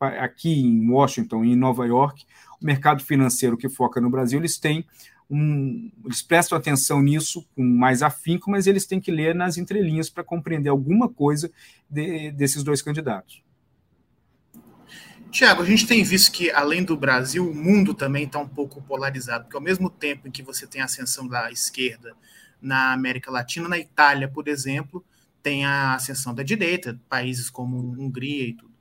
aqui 0.00 0.60
em 0.60 0.88
Washington 0.90 1.44
e 1.44 1.52
em 1.52 1.56
Nova 1.56 1.86
York, 1.86 2.24
o 2.60 2.64
mercado 2.64 3.02
financeiro 3.02 3.56
que 3.56 3.68
foca 3.68 4.00
no 4.00 4.10
Brasil, 4.10 4.38
eles 4.38 4.58
têm 4.58 4.84
um, 5.30 5.90
eles 6.04 6.20
prestam 6.20 6.58
atenção 6.58 7.00
nisso 7.00 7.46
com 7.56 7.62
mais 7.62 8.02
afinco, 8.02 8.50
mas 8.50 8.66
eles 8.66 8.84
têm 8.84 9.00
que 9.00 9.10
ler 9.10 9.34
nas 9.34 9.56
entrelinhas 9.56 10.10
para 10.10 10.22
compreender 10.22 10.68
alguma 10.68 11.08
coisa 11.08 11.50
de, 11.88 12.30
desses 12.32 12.62
dois 12.62 12.82
candidatos. 12.82 13.42
Tiago, 15.30 15.62
a 15.62 15.64
gente 15.64 15.86
tem 15.86 16.04
visto 16.04 16.30
que, 16.30 16.50
além 16.50 16.84
do 16.84 16.94
Brasil, 16.94 17.50
o 17.50 17.54
mundo 17.54 17.94
também 17.94 18.24
está 18.24 18.38
um 18.38 18.46
pouco 18.46 18.82
polarizado, 18.82 19.44
porque 19.44 19.56
ao 19.56 19.62
mesmo 19.62 19.88
tempo 19.88 20.28
em 20.28 20.30
que 20.30 20.42
você 20.42 20.66
tem 20.66 20.82
a 20.82 20.84
ascensão 20.84 21.26
da 21.26 21.50
esquerda 21.50 22.14
na 22.60 22.92
América 22.92 23.30
Latina, 23.30 23.66
na 23.66 23.78
Itália, 23.78 24.28
por 24.28 24.46
exemplo, 24.46 25.02
tem 25.42 25.64
a 25.64 25.94
ascensão 25.94 26.34
da 26.34 26.42
direita, 26.42 27.00
países 27.08 27.48
como 27.48 27.78
Hungria 27.78 28.48
e 28.48 28.52
tudo. 28.52 28.71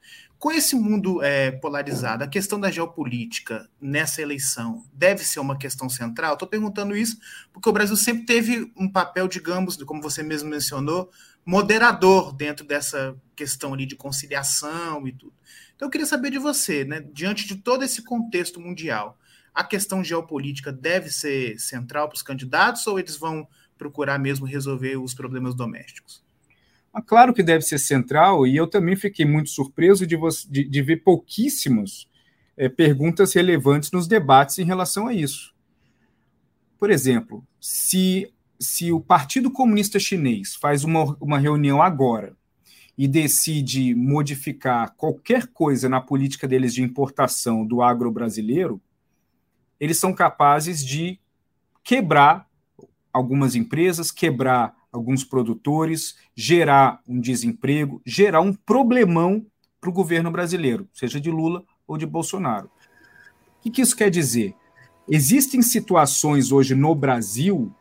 Com 0.42 0.52
esse 0.52 0.76
mundo 0.76 1.22
é, 1.22 1.52
polarizado, 1.52 2.24
a 2.24 2.28
questão 2.28 2.60
da 2.60 2.72
geopolítica 2.72 3.70
nessa 3.80 4.24
eleição 4.24 4.84
deve 4.92 5.24
ser 5.24 5.40
uma 5.40 5.56
questão 5.56 5.88
central? 5.88 6.34
Estou 6.34 6.48
perguntando 6.48 6.98
isso 6.98 7.20
porque 7.54 7.70
o 7.70 7.72
Brasil 7.72 7.96
sempre 7.96 8.26
teve 8.26 8.72
um 8.76 8.92
papel, 8.92 9.28
digamos, 9.28 9.78
como 9.84 10.02
você 10.02 10.24
mesmo 10.24 10.50
mencionou, 10.50 11.12
moderador 11.46 12.34
dentro 12.34 12.66
dessa 12.66 13.16
questão 13.36 13.72
ali 13.72 13.86
de 13.86 13.96
conciliação 13.96 15.08
e 15.08 15.12
tudo. 15.12 15.34
Então 15.76 15.86
eu 15.86 15.92
queria 15.92 16.08
saber 16.08 16.32
de 16.32 16.40
você, 16.40 16.84
né, 16.86 17.06
diante 17.14 17.48
de 17.48 17.58
todo 17.58 17.84
esse 17.84 18.04
contexto 18.04 18.60
mundial, 18.60 19.20
a 19.54 19.64
questão 19.64 20.04
geopolítica 20.04 20.72
deve 20.72 21.12
ser 21.12 21.60
central 21.60 22.08
para 22.08 22.16
os 22.16 22.24
candidatos 22.24 22.88
ou 22.88 22.98
eles 22.98 23.16
vão 23.16 23.48
procurar 23.78 24.18
mesmo 24.18 24.48
resolver 24.48 24.98
os 24.98 25.14
problemas 25.14 25.54
domésticos? 25.54 26.24
Ah, 26.94 27.02
claro 27.02 27.34
que 27.34 27.42
deve 27.42 27.64
ser 27.64 27.80
central, 27.80 28.46
e 28.46 28.56
eu 28.56 28.68
também 28.68 28.96
fiquei 28.96 29.26
muito 29.26 29.50
surpreso 29.50 30.06
de, 30.06 30.16
você, 30.18 30.46
de, 30.50 30.64
de 30.66 30.82
ver 30.82 30.98
pouquíssimas 30.98 32.06
é, 32.58 32.68
perguntas 32.68 33.34
relevantes 33.34 33.92
nos 33.92 34.08
debates 34.08 34.60
em 34.60 34.66
relação 34.66 35.08
a 35.08 35.14
isso. 35.14 35.54
Por 36.78 36.90
exemplo, 36.90 37.48
se, 37.62 38.34
se 38.60 38.92
o 38.92 39.00
Partido 39.00 39.50
Comunista 39.50 40.00
Chinês 40.00 40.56
faz 40.56 40.84
uma, 40.84 41.16
uma 41.22 41.40
reunião 41.40 41.82
agora 41.82 42.36
e 42.98 43.08
decide 43.08 43.96
modificar 43.96 44.94
qualquer 44.96 45.48
coisa 45.48 45.88
na 45.88 46.02
política 46.02 46.48
deles 46.48 46.74
de 46.74 46.82
importação 46.82 47.66
do 47.66 47.82
agro 47.82 48.12
brasileiro, 48.12 48.82
eles 49.80 49.98
são 49.98 50.14
capazes 50.14 50.86
de 50.86 51.20
quebrar 51.84 52.48
algumas 53.14 53.56
empresas, 53.56 54.12
quebrar 54.12 54.76
alguns 54.92 55.24
produtores, 55.24 56.16
gerar 56.36 57.02
um 57.08 57.20
desemprego, 57.20 58.02
gerar 58.06 58.42
um 58.42 58.54
problemão 58.54 59.46
para 59.80 59.90
o 59.90 59.94
governo 59.94 60.30
brasileiro, 60.30 60.88
seja 60.94 61.20
de 61.20 61.32
Lula 61.32 61.64
ou 61.88 61.98
de 61.98 62.06
Bolsonaro. 62.06 62.68
O 62.68 63.62
que, 63.62 63.70
que 63.70 63.82
isso 63.82 63.96
quer 63.96 64.10
dizer? 64.10 64.54
Existem 65.10 65.62
situações 65.62 66.52
hoje 66.52 66.76
no 66.76 66.94
Brasil 66.94 67.74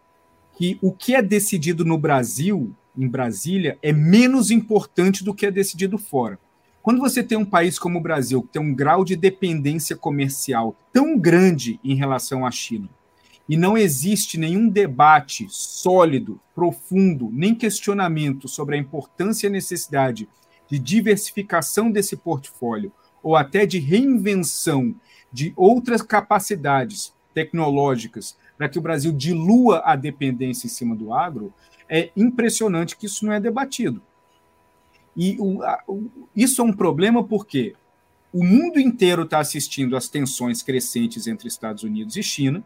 que 0.57 0.79
o 0.83 0.93
que 0.93 1.14
é 1.14 1.23
decidido 1.23 1.85
no 1.85 1.99
Brasil, 1.99 2.75
em 2.97 3.09
Brasília, 3.09 3.79
é 3.83 3.93
menos 3.93 4.50
importante 4.50 5.25
do 5.25 5.35
que 5.35 5.47
é 5.47 5.50
decidido 5.50 5.97
fora. 5.97 6.38
Quando 6.83 7.00
você 7.00 7.23
tem 7.23 7.37
um 7.37 7.45
país 7.45 7.79
como 7.79 7.99
o 7.99 8.02
Brasil, 8.02 8.43
que 8.43 8.52
tem 8.52 8.62
um 8.62 8.75
grau 8.75 9.05
de 9.05 9.14
dependência 9.14 9.95
comercial 9.95 10.76
tão 10.93 11.19
grande 11.19 11.79
em 11.85 11.95
relação 11.95 12.47
à 12.47 12.50
China, 12.50 12.88
e 13.50 13.57
não 13.57 13.76
existe 13.76 14.38
nenhum 14.38 14.69
debate 14.69 15.49
sólido, 15.50 16.40
profundo, 16.54 17.28
nem 17.33 17.52
questionamento 17.52 18.47
sobre 18.47 18.76
a 18.76 18.78
importância 18.78 19.49
e 19.49 19.50
necessidade 19.50 20.28
de 20.69 20.78
diversificação 20.78 21.90
desse 21.90 22.16
portfólio 22.16 22.92
ou 23.21 23.35
até 23.35 23.66
de 23.66 23.80
reinvenção 23.80 24.95
de 25.33 25.52
outras 25.57 26.00
capacidades 26.00 27.12
tecnológicas 27.35 28.37
para 28.57 28.69
que 28.69 28.78
o 28.78 28.83
Brasil 28.83 29.11
dilua 29.11 29.83
a 29.85 29.97
dependência 29.97 30.69
em 30.69 30.71
cima 30.71 30.95
do 30.95 31.12
agro, 31.12 31.52
é 31.88 32.12
impressionante 32.16 32.97
que 32.97 33.07
isso 33.07 33.26
não 33.26 33.33
é 33.33 33.40
debatido. 33.40 34.00
E 35.16 35.37
o, 35.40 35.61
a, 35.64 35.83
o, 35.88 36.09
isso 36.37 36.62
é 36.62 36.64
um 36.64 36.73
problema 36.73 37.25
porque 37.25 37.75
o 38.33 38.45
mundo 38.45 38.78
inteiro 38.78 39.25
está 39.25 39.40
assistindo 39.40 39.97
às 39.97 40.09
tensões 40.09 40.62
crescentes 40.62 41.26
entre 41.26 41.49
Estados 41.49 41.83
Unidos 41.83 42.14
e 42.14 42.23
China, 42.23 42.64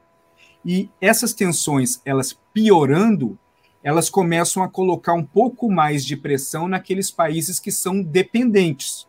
e 0.65 0.89
essas 1.01 1.35
tensões, 1.35 2.01
elas 2.05 2.39
piorando, 2.53 3.39
elas 3.83 4.09
começam 4.09 4.63
a 4.63 4.69
colocar 4.69 5.13
um 5.13 5.25
pouco 5.25 5.71
mais 5.71 6.05
de 6.05 6.17
pressão 6.17 6.67
naqueles 6.67 7.11
países 7.11 7.61
que 7.61 7.71
são 7.71 8.03
dependentes. 8.03 9.07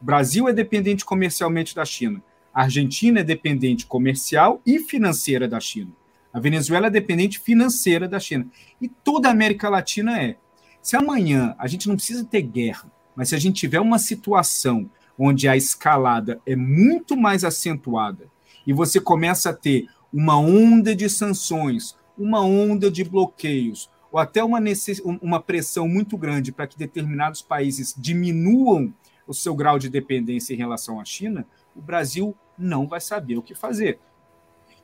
O 0.00 0.04
Brasil 0.04 0.48
é 0.48 0.52
dependente 0.52 1.04
comercialmente 1.04 1.74
da 1.74 1.84
China. 1.84 2.22
A 2.52 2.62
Argentina 2.62 3.20
é 3.20 3.22
dependente 3.22 3.86
comercial 3.86 4.60
e 4.66 4.80
financeira 4.80 5.46
da 5.46 5.60
China. 5.60 5.92
A 6.32 6.40
Venezuela 6.40 6.88
é 6.88 6.90
dependente 6.90 7.38
financeira 7.38 8.08
da 8.08 8.18
China. 8.18 8.48
E 8.80 8.88
toda 8.88 9.28
a 9.28 9.32
América 9.32 9.68
Latina 9.68 10.20
é. 10.20 10.36
Se 10.82 10.96
amanhã 10.96 11.54
a 11.58 11.68
gente 11.68 11.88
não 11.88 11.96
precisa 11.96 12.24
ter 12.24 12.42
guerra, 12.42 12.90
mas 13.14 13.28
se 13.28 13.34
a 13.34 13.38
gente 13.38 13.60
tiver 13.60 13.80
uma 13.80 13.98
situação 13.98 14.90
onde 15.18 15.46
a 15.46 15.56
escalada 15.56 16.40
é 16.46 16.56
muito 16.56 17.16
mais 17.16 17.44
acentuada 17.44 18.26
e 18.66 18.72
você 18.72 18.98
começa 19.00 19.50
a 19.50 19.54
ter 19.54 19.86
uma 20.12 20.38
onda 20.38 20.94
de 20.94 21.08
sanções, 21.08 21.96
uma 22.18 22.40
onda 22.40 22.90
de 22.90 23.04
bloqueios, 23.04 23.88
ou 24.10 24.18
até 24.18 24.42
uma, 24.42 24.60
necess... 24.60 25.00
uma 25.04 25.40
pressão 25.40 25.88
muito 25.88 26.16
grande 26.16 26.52
para 26.52 26.66
que 26.66 26.76
determinados 26.76 27.42
países 27.42 27.94
diminuam 27.96 28.92
o 29.26 29.34
seu 29.34 29.54
grau 29.54 29.78
de 29.78 29.88
dependência 29.88 30.52
em 30.52 30.56
relação 30.56 31.00
à 31.00 31.04
China, 31.04 31.46
o 31.74 31.80
Brasil 31.80 32.36
não 32.58 32.86
vai 32.86 33.00
saber 33.00 33.36
o 33.36 33.42
que 33.42 33.54
fazer. 33.54 33.98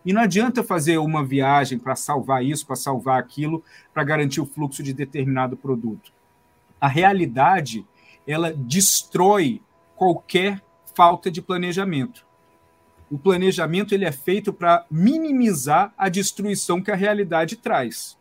E 0.04 0.12
não 0.12 0.22
adianta 0.22 0.62
fazer 0.62 0.98
uma 0.98 1.24
viagem 1.24 1.80
para 1.80 1.96
salvar 1.96 2.44
isso, 2.44 2.64
para 2.64 2.76
salvar 2.76 3.18
aquilo, 3.18 3.64
para 3.92 4.04
garantir 4.04 4.40
o 4.40 4.46
fluxo 4.46 4.80
de 4.80 4.92
determinado 4.92 5.56
produto. 5.56 6.12
A 6.80 6.86
realidade, 6.86 7.84
ela 8.24 8.52
destrói 8.52 9.60
qualquer 9.96 10.62
falta 10.94 11.28
de 11.28 11.42
planejamento. 11.42 12.24
O 13.10 13.18
planejamento 13.18 13.94
ele 13.94 14.04
é 14.04 14.12
feito 14.12 14.52
para 14.52 14.84
minimizar 14.90 15.92
a 15.96 16.08
destruição 16.08 16.82
que 16.82 16.90
a 16.90 16.96
realidade 16.96 17.56
traz. 17.56 18.18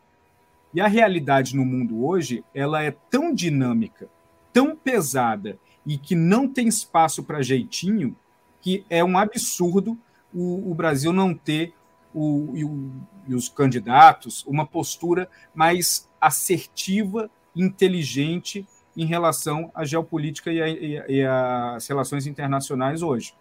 E 0.74 0.82
a 0.82 0.88
realidade 0.88 1.56
no 1.56 1.66
mundo 1.66 2.06
hoje, 2.06 2.44
ela 2.54 2.84
é 2.84 2.92
tão 2.92 3.34
dinâmica, 3.34 4.08
tão 4.54 4.76
pesada 4.76 5.58
e 5.86 5.98
que 5.98 6.16
não 6.16 6.48
tem 6.48 6.68
espaço 6.68 7.24
para 7.24 7.42
jeitinho, 7.42 8.16
que 8.62 8.86
é 8.90 9.04
um 9.04 9.18
absurdo 9.18 9.98
o, 10.34 10.72
o 10.72 10.76
Brasil 10.76 11.14
não 11.14 11.34
ter 11.34 11.74
o, 12.14 12.52
e, 12.54 12.66
o, 12.66 12.92
e 13.28 13.36
os 13.36 13.48
candidatos 13.48 14.46
uma 14.46 14.66
postura 14.66 15.30
mais 15.54 16.10
assertiva, 16.20 17.30
inteligente 17.56 18.68
em 18.98 19.06
relação 19.06 19.72
à 19.74 19.86
geopolítica 19.86 20.52
e, 20.52 21.26
às 21.26 21.88
relações 21.88 22.28
internacionais 22.28 23.02
hoje. 23.02 23.34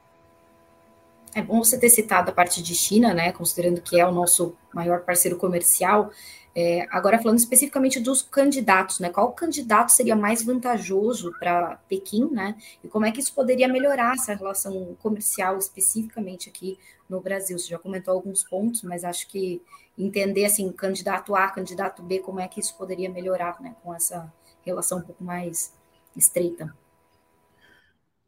É 1.35 1.43
bom 1.43 1.63
você 1.63 1.79
ter 1.79 1.91
citado 1.91 2.31
a 2.31 2.35
parte 2.35 2.63
de 2.63 2.75
China, 2.75 3.13
né, 3.13 3.33
considerando 3.33 3.81
que 3.81 3.99
é 3.99 4.07
o 4.07 4.13
nosso 4.13 4.57
maior 4.73 5.01
parceiro 5.01 5.37
comercial. 5.37 6.11
É, 6.57 6.87
agora, 6.91 7.21
falando 7.21 7.39
especificamente 7.39 7.99
dos 7.99 8.23
candidatos, 8.23 9.01
né? 9.01 9.11
Qual 9.11 9.33
candidato 9.33 9.91
seria 9.91 10.15
mais 10.15 10.45
vantajoso 10.45 11.33
para 11.41 11.77
Pequim, 11.89 12.31
né? 12.31 12.57
E 12.83 12.87
como 12.87 13.05
é 13.05 13.11
que 13.11 13.19
isso 13.19 13.35
poderia 13.35 13.67
melhorar 13.67 14.15
essa 14.15 14.35
relação 14.35 14.97
comercial 15.03 15.59
especificamente 15.59 16.49
aqui 16.49 16.79
no 17.09 17.21
Brasil? 17.21 17.59
Você 17.59 17.67
já 17.67 17.79
comentou 17.79 18.15
alguns 18.15 18.45
pontos, 18.45 18.85
mas 18.85 19.03
acho 19.03 19.27
que 19.27 19.61
entender 19.99 20.45
assim, 20.45 20.71
candidato 20.71 21.35
A, 21.35 21.49
candidato 21.49 22.05
B, 22.05 22.21
como 22.21 22.39
é 22.39 22.47
que 22.47 22.61
isso 22.61 22.77
poderia 22.79 23.11
melhorar, 23.11 23.61
né? 23.61 23.75
Com 23.83 23.93
essa 23.93 24.33
relação 24.65 24.99
um 24.99 25.03
pouco 25.03 25.25
mais 25.25 25.75
estreita. 26.17 26.73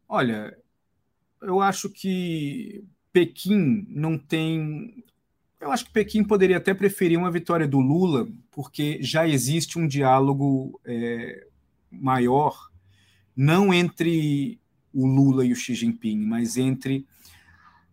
Olha, 0.09 0.57
eu 1.41 1.61
acho 1.61 1.89
que 1.89 2.85
Pequim 3.17 3.87
não 3.89 4.15
tem 4.15 5.03
eu 5.59 5.71
acho 5.71 5.85
que 5.85 5.91
Pequim 5.91 6.23
poderia 6.23 6.57
até 6.57 6.71
preferir 6.71 7.17
uma 7.17 7.31
vitória 7.31 7.67
do 7.67 7.79
Lula, 7.79 8.27
porque 8.51 8.99
já 9.01 9.27
existe 9.27 9.79
um 9.79 9.87
diálogo 9.87 10.79
é, 10.85 11.47
maior, 11.89 12.69
não 13.35 13.73
entre 13.73 14.59
o 14.93 15.07
Lula 15.07 15.43
e 15.43 15.51
o 15.51 15.55
Xi 15.55 15.73
Jinping, 15.73 16.19
mas 16.19 16.57
entre 16.57 17.07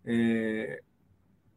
é, 0.05 0.83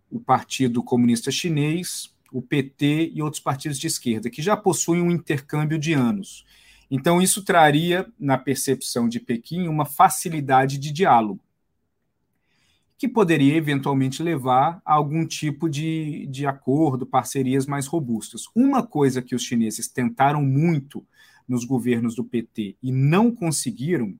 o 0.09 0.17
Partido 0.17 0.81
Comunista 0.81 1.29
Chinês, 1.29 2.15
o 2.31 2.41
PT 2.41 3.11
e 3.13 3.21
outros 3.21 3.41
partidos 3.41 3.77
de 3.77 3.87
esquerda, 3.87 4.29
que 4.29 4.41
já 4.41 4.55
possuem 4.55 5.01
um 5.01 5.11
intercâmbio 5.11 5.77
de 5.77 5.91
anos. 5.91 6.45
Então, 6.89 7.21
isso 7.21 7.43
traria, 7.43 8.07
na 8.17 8.37
percepção 8.37 9.09
de 9.09 9.19
Pequim, 9.19 9.67
uma 9.67 9.85
facilidade 9.85 10.77
de 10.77 10.89
diálogo 10.89 11.41
que 12.97 13.07
poderia 13.07 13.55
eventualmente 13.55 14.23
levar 14.23 14.81
a 14.83 14.93
algum 14.93 15.25
tipo 15.25 15.69
de, 15.69 16.25
de 16.27 16.47
acordo, 16.47 17.05
parcerias 17.05 17.67
mais 17.67 17.85
robustas. 17.85 18.45
Uma 18.55 18.85
coisa 18.85 19.21
que 19.21 19.35
os 19.35 19.43
chineses 19.43 19.87
tentaram 19.87 20.41
muito 20.41 21.05
nos 21.47 21.63
governos 21.63 22.15
do 22.15 22.23
PT 22.23 22.75
e 22.81 22.91
não 22.91 23.31
conseguiram 23.31 24.15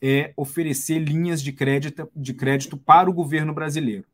é 0.00 0.32
oferecer 0.36 0.98
linhas 0.98 1.40
de 1.42 1.52
crédito, 1.52 2.08
de 2.14 2.34
crédito 2.34 2.76
para 2.76 3.08
o 3.08 3.12
governo 3.12 3.54
brasileiro. 3.54 4.04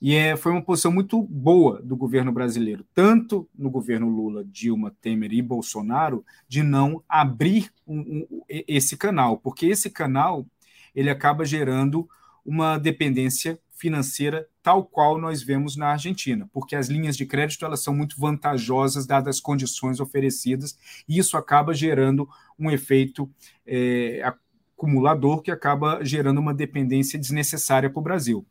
E 0.00 0.14
é, 0.14 0.36
foi 0.36 0.52
uma 0.52 0.62
posição 0.62 0.90
muito 0.90 1.22
boa 1.22 1.82
do 1.82 1.94
governo 1.94 2.32
brasileiro, 2.32 2.86
tanto 2.94 3.48
no 3.54 3.68
governo 3.70 4.08
Lula, 4.08 4.42
Dilma, 4.44 4.94
Temer 5.00 5.32
e 5.32 5.42
Bolsonaro, 5.42 6.24
de 6.48 6.62
não 6.62 7.02
abrir 7.06 7.70
um, 7.86 8.00
um, 8.00 8.42
esse 8.48 8.96
canal, 8.96 9.36
porque 9.36 9.66
esse 9.66 9.90
canal 9.90 10.46
ele 10.94 11.10
acaba 11.10 11.44
gerando 11.44 12.08
uma 12.44 12.78
dependência 12.78 13.58
financeira 13.72 14.46
tal 14.62 14.84
qual 14.84 15.18
nós 15.18 15.42
vemos 15.42 15.74
na 15.74 15.88
Argentina, 15.88 16.48
porque 16.52 16.76
as 16.76 16.88
linhas 16.88 17.16
de 17.16 17.24
crédito 17.24 17.64
elas 17.64 17.82
são 17.82 17.94
muito 17.94 18.20
vantajosas 18.20 19.06
dadas 19.06 19.36
as 19.36 19.40
condições 19.40 20.00
oferecidas 20.00 20.76
e 21.08 21.18
isso 21.18 21.36
acaba 21.36 21.72
gerando 21.72 22.28
um 22.58 22.70
efeito 22.70 23.30
é, 23.66 24.22
acumulador 24.76 25.40
que 25.42 25.50
acaba 25.50 26.04
gerando 26.04 26.38
uma 26.38 26.52
dependência 26.52 27.18
desnecessária 27.18 27.88
para 27.88 28.00
o 28.00 28.02
Brasil. 28.02 28.46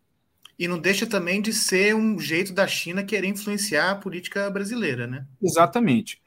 E 0.58 0.68
não 0.68 0.78
deixa 0.78 1.08
também 1.08 1.42
de 1.42 1.54
ser 1.54 1.96
um 1.96 2.20
jeito 2.20 2.52
da 2.52 2.68
China 2.68 3.04
querer 3.04 3.28
influenciar 3.28 3.92
a 3.92 3.96
política 3.96 4.50
brasileira, 4.50 5.08
né? 5.08 5.26
Exatamente. 5.42 6.22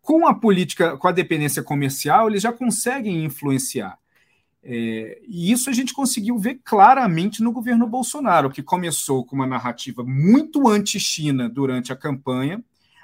Com 0.00 0.26
a 0.26 0.34
política, 0.34 0.96
com 0.96 1.06
a 1.06 1.12
dependência 1.12 1.62
comercial, 1.62 2.30
eles 2.30 2.42
já 2.42 2.52
conseguem 2.52 3.24
influenciar. 3.24 3.98
É, 4.62 5.20
e 5.26 5.52
isso 5.52 5.70
a 5.70 5.72
gente 5.72 5.94
conseguiu 5.94 6.36
ver 6.38 6.60
claramente 6.64 7.42
no 7.42 7.52
governo 7.52 7.86
Bolsonaro, 7.86 8.50
que 8.50 8.62
começou 8.62 9.24
com 9.24 9.36
uma 9.36 9.46
narrativa 9.46 10.02
muito 10.04 10.68
anti-China 10.68 11.48
durante 11.48 11.92
a 11.92 11.96
campanha, 11.96 12.62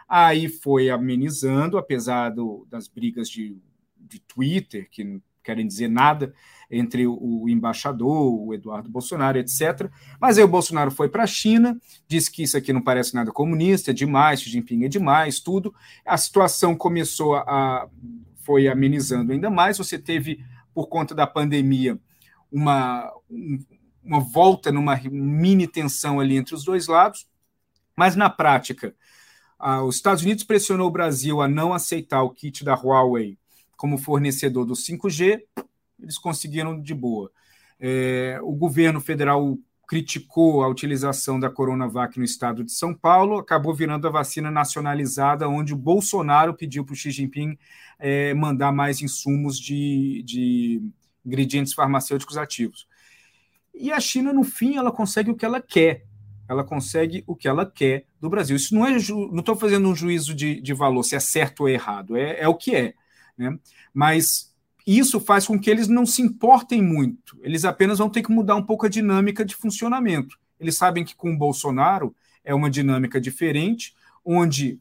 aí 0.09 0.49
foi 0.49 0.91
amenizando, 0.91 1.79
apesar 1.79 2.31
do, 2.31 2.67
das 2.71 2.89
brigas 2.89 3.29
de, 3.29 3.57
de 3.97 4.21
Twitter, 4.21 4.89
que 4.91 5.05
não 5.05 5.23
querem 5.43 5.67
dizer 5.67 5.89
nada, 5.89 6.35
entre 6.71 7.07
o, 7.07 7.43
o 7.43 7.49
embaixador, 7.49 8.33
o 8.33 8.55
Eduardo 8.55 8.89
Bolsonaro, 8.89 9.39
etc. 9.39 9.91
Mas 10.19 10.39
aí 10.39 10.45
o 10.45 10.49
Bolsonaro 10.49 10.91
foi 10.91 11.09
para 11.09 11.23
a 11.23 11.27
China, 11.27 11.79
disse 12.09 12.31
que 12.31 12.43
isso 12.43 12.57
aqui 12.57 12.73
não 12.73 12.81
parece 12.81 13.15
nada 13.15 13.31
comunista, 13.31 13.91
é 13.91 13.95
demais, 13.95 14.41
Xi 14.41 14.51
Jinping 14.51 14.85
é 14.85 14.89
demais, 14.89 15.39
tudo. 15.39 15.75
A 16.05 16.17
situação 16.17 16.75
começou 16.75 17.37
a. 17.37 17.87
foi 18.39 18.67
amenizando 18.67 19.33
ainda 19.33 19.51
mais. 19.51 19.79
Você 19.79 19.99
teve 19.99 20.43
por 20.75 20.89
conta 20.89 21.15
da 21.15 21.27
pandemia, 21.27 21.99
uma, 22.51 23.11
uma 24.03 24.21
volta 24.21 24.73
numa 24.73 24.97
mini 25.11 25.67
tensão 25.67 26.21
ali 26.21 26.37
entre 26.37 26.55
os 26.55 26.65
dois 26.65 26.87
lados, 26.87 27.27
mas 27.97 28.17
na 28.17 28.29
prática, 28.29 28.95
os 29.87 29.97
Estados 29.97 30.23
Unidos 30.23 30.45
pressionou 30.45 30.89
o 30.89 30.93
Brasil 30.93 31.41
a 31.41 31.49
não 31.49 31.73
aceitar 31.73 32.23
o 32.23 32.31
kit 32.31 32.65
da 32.65 32.75
Huawei 32.75 33.39
como 33.77 33.99
fornecedor 33.99 34.65
do 34.65 34.75
5G, 34.75 35.43
eles 36.01 36.19
conseguiram 36.19 36.81
de 36.81 36.95
boa. 36.95 37.31
É, 37.79 38.39
o 38.43 38.53
governo 38.53 39.01
federal 39.01 39.59
criticou 39.87 40.63
a 40.63 40.69
utilização 40.69 41.39
da 41.39 41.51
Coronavac 41.51 42.19
no 42.19 42.25
estado 42.25 42.65
de 42.65 42.73
São 42.73 42.95
Paulo, 42.95 43.39
acabou 43.39 43.75
virando 43.75 44.09
a 44.09 44.11
vacina 44.11 44.51
nacionalizada, 44.51 45.49
onde 45.49 45.75
o 45.75 45.77
Bolsonaro 45.77 46.55
pediu 46.55 46.85
para 46.85 46.95
o 46.95 46.97
Xi 46.97 47.11
Jinping 47.11 47.59
é, 47.99 48.35
mandar 48.35 48.73
mais 48.73 49.01
insumos 49.01 49.59
de, 49.59 50.23
de 50.25 50.83
ingredientes 51.25 51.75
farmacêuticos 51.75 52.37
ativos. 52.37 52.87
E 53.75 53.91
a 53.91 53.99
China, 53.99 54.33
no 54.33 54.45
fim, 54.45 54.77
ela 54.77 54.93
consegue 54.93 55.31
o 55.31 55.35
que 55.35 55.45
ela 55.45 55.61
quer. 55.61 56.05
Ela 56.49 56.63
consegue 56.63 57.25
o 57.27 57.35
que 57.35 57.49
ela 57.49 57.65
quer 57.65 58.07
do 58.21 58.29
Brasil. 58.29 58.57
Isso 58.57 58.75
não 58.75 58.87
é 58.87 58.91
não 58.91 59.41
estou 59.41 59.57
fazendo 59.57 59.89
um 59.89 59.97
juízo 59.97 60.35
de, 60.35 60.61
de 60.61 60.75
valor, 60.75 61.03
se 61.03 61.17
é 61.17 61.21
certo 61.21 61.61
ou 61.61 61.69
errado, 61.69 62.17
é, 62.17 62.41
é 62.41 62.49
o 62.49 62.55
que 62.55 62.75
é. 62.77 62.95
Né? 63.37 63.59
Mas 63.93 64.55
isso 64.87 65.19
faz 65.19 65.47
com 65.47 65.59
que 65.59 65.71
eles 65.71 65.89
não 65.89 66.05
se 66.05 66.21
importem 66.21 66.83
muito. 66.83 67.39
Eles 67.43 67.65
apenas 67.65 67.99
vão 67.99 68.11
ter 68.11 68.23
que 68.23 68.31
mudar 68.31 68.57
um 68.57 68.63
pouco 68.63 68.87
a 68.87 68.91
dinâmica 68.91 69.45
de 69.45 69.55
funcionamento. 69.55 70.39
Eles 70.61 70.77
sabem 70.77 71.05
que 71.05 71.17
com 71.17 71.33
o 71.33 71.39
Bolsonaro 71.39 72.15
é 72.45 72.55
uma 72.55 72.71
dinâmica 72.71 73.21
diferente, 73.21 73.95
onde 74.25 74.79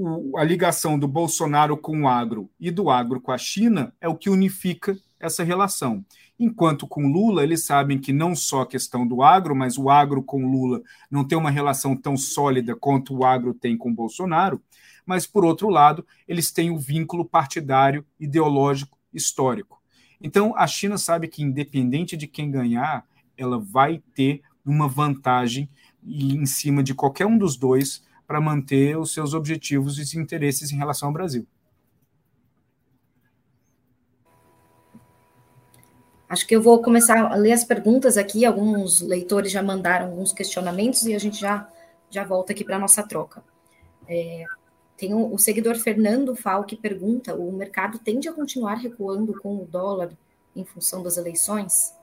o, 0.00 0.38
a 0.38 0.44
ligação 0.44 0.96
do 0.96 1.08
Bolsonaro 1.08 1.76
com 1.76 2.02
o 2.02 2.08
agro 2.08 2.48
e 2.60 2.70
do 2.70 2.88
agro 2.88 3.20
com 3.20 3.32
a 3.32 3.38
China 3.38 3.92
é 4.00 4.08
o 4.08 4.14
que 4.14 4.30
unifica 4.30 4.96
essa 5.18 5.42
relação. 5.42 6.04
Enquanto 6.38 6.86
com 6.86 7.08
Lula, 7.08 7.42
eles 7.42 7.64
sabem 7.64 7.98
que 7.98 8.12
não 8.12 8.36
só 8.36 8.60
a 8.60 8.66
questão 8.66 9.04
do 9.04 9.24
agro, 9.24 9.56
mas 9.56 9.76
o 9.76 9.90
agro 9.90 10.22
com 10.22 10.46
Lula 10.46 10.80
não 11.10 11.24
tem 11.24 11.36
uma 11.36 11.50
relação 11.50 11.96
tão 11.96 12.16
sólida 12.16 12.76
quanto 12.76 13.12
o 13.12 13.24
agro 13.24 13.52
tem 13.52 13.76
com 13.76 13.92
Bolsonaro, 13.92 14.62
mas, 15.04 15.26
por 15.26 15.44
outro 15.44 15.68
lado, 15.68 16.06
eles 16.28 16.52
têm 16.52 16.70
o 16.70 16.78
vínculo 16.78 17.24
partidário, 17.24 18.06
ideológico 18.20 18.96
histórico. 19.12 19.82
Então, 20.20 20.54
a 20.56 20.66
China 20.68 20.96
sabe 20.96 21.26
que, 21.26 21.42
independente 21.42 22.16
de 22.16 22.28
quem 22.28 22.52
ganhar, 22.52 23.04
ela 23.36 23.58
vai 23.58 24.00
ter 24.14 24.42
uma 24.64 24.86
vantagem 24.86 25.68
em 26.06 26.46
cima 26.46 26.84
de 26.84 26.94
qualquer 26.94 27.26
um 27.26 27.36
dos 27.36 27.56
dois 27.56 28.06
para 28.28 28.42
manter 28.42 28.94
os 28.98 29.14
seus 29.14 29.32
objetivos 29.32 29.98
e 29.98 30.18
interesses 30.18 30.70
em 30.70 30.76
relação 30.76 31.08
ao 31.08 31.14
Brasil. 31.14 31.46
Acho 36.28 36.46
que 36.46 36.54
eu 36.54 36.60
vou 36.60 36.82
começar 36.82 37.32
a 37.32 37.34
ler 37.36 37.52
as 37.52 37.64
perguntas 37.64 38.18
aqui. 38.18 38.44
Alguns 38.44 39.00
leitores 39.00 39.50
já 39.50 39.62
mandaram 39.62 40.08
alguns 40.08 40.30
questionamentos 40.30 41.06
e 41.06 41.14
a 41.14 41.18
gente 41.18 41.40
já, 41.40 41.66
já 42.10 42.22
volta 42.22 42.52
aqui 42.52 42.62
para 42.62 42.76
a 42.76 42.78
nossa 42.78 43.02
troca. 43.02 43.42
É, 44.06 44.44
tem 44.94 45.14
o, 45.14 45.32
o 45.32 45.38
seguidor 45.38 45.76
Fernando 45.76 46.36
Fal 46.36 46.64
que 46.64 46.76
pergunta: 46.76 47.34
o 47.34 47.50
mercado 47.50 47.98
tende 47.98 48.28
a 48.28 48.32
continuar 48.34 48.74
recuando 48.74 49.40
com 49.40 49.56
o 49.56 49.64
dólar 49.64 50.10
em 50.54 50.66
função 50.66 51.02
das 51.02 51.16
eleições? 51.16 51.94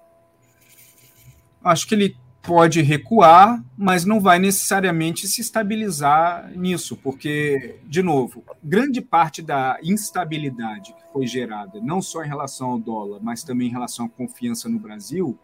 Acho 1.63 1.87
que 1.87 1.93
ele 1.93 2.17
pode 2.45 2.81
recuar, 2.81 3.63
mas 3.77 4.05
não 4.05 4.19
vai 4.19 4.39
necessariamente 4.39 5.27
se 5.27 5.41
estabilizar 5.41 6.51
nisso, 6.55 6.95
porque, 6.97 7.79
de 7.85 8.01
novo, 8.01 8.43
grande 8.63 9.01
parte 9.01 9.41
da 9.41 9.77
instabilidade 9.83 10.93
que 10.93 11.03
foi 11.11 11.25
gerada, 11.25 11.79
não 11.81 12.01
só 12.01 12.23
em 12.23 12.27
relação 12.27 12.71
ao 12.71 12.79
dólar, 12.79 13.19
mas 13.21 13.43
também 13.43 13.67
em 13.67 13.71
relação 13.71 14.05
à 14.05 14.09
confiança 14.09 14.69
no 14.69 14.79
Brasil, 14.79 15.37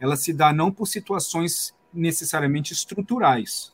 ela 0.00 0.16
se 0.16 0.32
dá 0.32 0.52
não 0.52 0.70
por 0.70 0.86
situações 0.86 1.74
necessariamente 1.92 2.72
estruturais, 2.72 3.72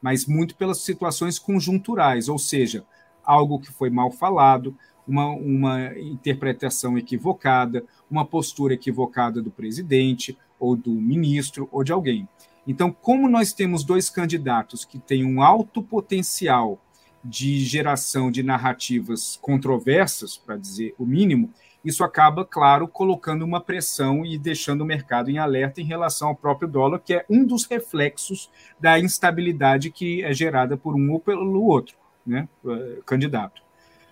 mas 0.00 0.26
muito 0.26 0.56
pelas 0.56 0.82
situações 0.82 1.38
conjunturais, 1.38 2.28
ou 2.28 2.38
seja, 2.38 2.84
algo 3.24 3.58
que 3.58 3.72
foi 3.72 3.90
mal 3.90 4.10
falado, 4.10 4.76
uma, 5.06 5.28
uma 5.28 5.98
interpretação 5.98 6.98
equivocada, 6.98 7.84
uma 8.10 8.24
postura 8.24 8.74
equivocada 8.74 9.40
do 9.40 9.50
presidente, 9.50 10.36
ou 10.58 10.76
do 10.76 10.90
ministro, 10.90 11.68
ou 11.72 11.84
de 11.84 11.92
alguém. 11.92 12.28
Então, 12.66 12.90
como 12.90 13.28
nós 13.28 13.52
temos 13.52 13.84
dois 13.84 14.10
candidatos 14.10 14.84
que 14.84 14.98
têm 14.98 15.24
um 15.24 15.40
alto 15.40 15.82
potencial 15.82 16.80
de 17.24 17.60
geração 17.60 18.30
de 18.30 18.42
narrativas 18.42 19.38
controversas, 19.40 20.36
para 20.36 20.56
dizer 20.56 20.94
o 20.98 21.04
mínimo, 21.04 21.52
isso 21.84 22.02
acaba, 22.02 22.44
claro, 22.44 22.88
colocando 22.88 23.44
uma 23.44 23.60
pressão 23.60 24.26
e 24.26 24.36
deixando 24.36 24.80
o 24.80 24.84
mercado 24.84 25.30
em 25.30 25.38
alerta 25.38 25.80
em 25.80 25.84
relação 25.84 26.28
ao 26.28 26.34
próprio 26.34 26.68
dólar, 26.68 26.98
que 26.98 27.14
é 27.14 27.24
um 27.30 27.44
dos 27.44 27.64
reflexos 27.64 28.50
da 28.80 28.98
instabilidade 28.98 29.90
que 29.90 30.24
é 30.24 30.32
gerada 30.32 30.76
por 30.76 30.96
um 30.96 31.12
ou 31.12 31.20
pelo 31.20 31.62
outro 31.62 31.96
né, 32.26 32.48
eh, 32.66 32.98
candidato. 33.06 33.62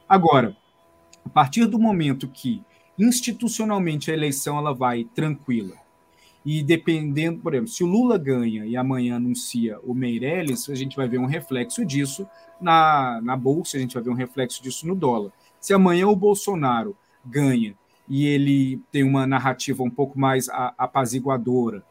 Agora, 0.09 0.57
a 1.25 1.29
partir 1.29 1.67
do 1.67 1.79
momento 1.79 2.29
que 2.29 2.63
institucionalmente 2.97 4.09
a 4.09 4.15
eleição 4.15 4.57
ela 4.57 4.73
vai 4.73 5.03
tranquila, 5.13 5.75
e 6.45 6.63
dependendo, 6.63 7.41
por 7.41 7.55
exemplo, 7.55 7.71
se 7.71 7.83
o 7.83 7.87
Lula 7.87 8.19
ganha 8.19 8.67
e 8.67 8.77
amanhã 8.77 9.17
anuncia 9.17 9.79
o 9.83 9.95
Meirelles, 9.95 10.69
a 10.69 10.75
gente 10.75 10.95
vai 10.95 11.09
ver 11.09 11.19
um 11.19 11.25
reflexo 11.25 11.85
disso 11.85 12.27
na, 12.61 13.21
na 13.23 13.37
Bolsa, 13.37 13.79
a 13.79 13.81
gente 13.81 13.95
vai 13.95 14.03
ver 14.03 14.11
um 14.11 14.15
reflexo 14.15 14.63
disso 14.63 14.87
no 14.87 14.95
dólar. 14.95 15.33
Se 15.59 15.73
amanhã 15.73 16.07
o 16.07 16.15
Bolsonaro 16.15 16.95
ganha 17.25 17.75
e 18.07 18.27
ele 18.27 18.79
tem 18.93 19.03
uma 19.03 19.27
narrativa 19.27 19.83
um 19.83 19.89
pouco 19.89 20.19
mais 20.19 20.49
apaziguadora, 20.77 21.83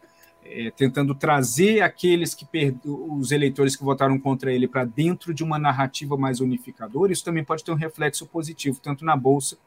é, 0.46 0.72
tentando 0.72 1.16
trazer 1.16 1.82
aqueles 1.82 2.36
que 2.36 2.46
os 2.86 3.32
eleitores 3.32 3.76
que 3.76 3.84
votaram 3.84 4.20
contra 4.20 4.54
ele 4.54 4.68
para 4.68 4.86
dentro 4.86 5.34
de 5.34 5.44
uma 5.44 5.58
narrativa 5.58 6.16
mais 6.16 6.39
unificadora, 6.39 7.12
isso 7.12 7.26
também 7.26 7.44
pode 7.44 7.63
ter 7.63 7.72
um 7.72 7.76
reflexo 7.76 8.28
positivo, 8.28 8.80
tanto 8.80 9.04
na 9.04 9.16
Bolsa 9.16 9.58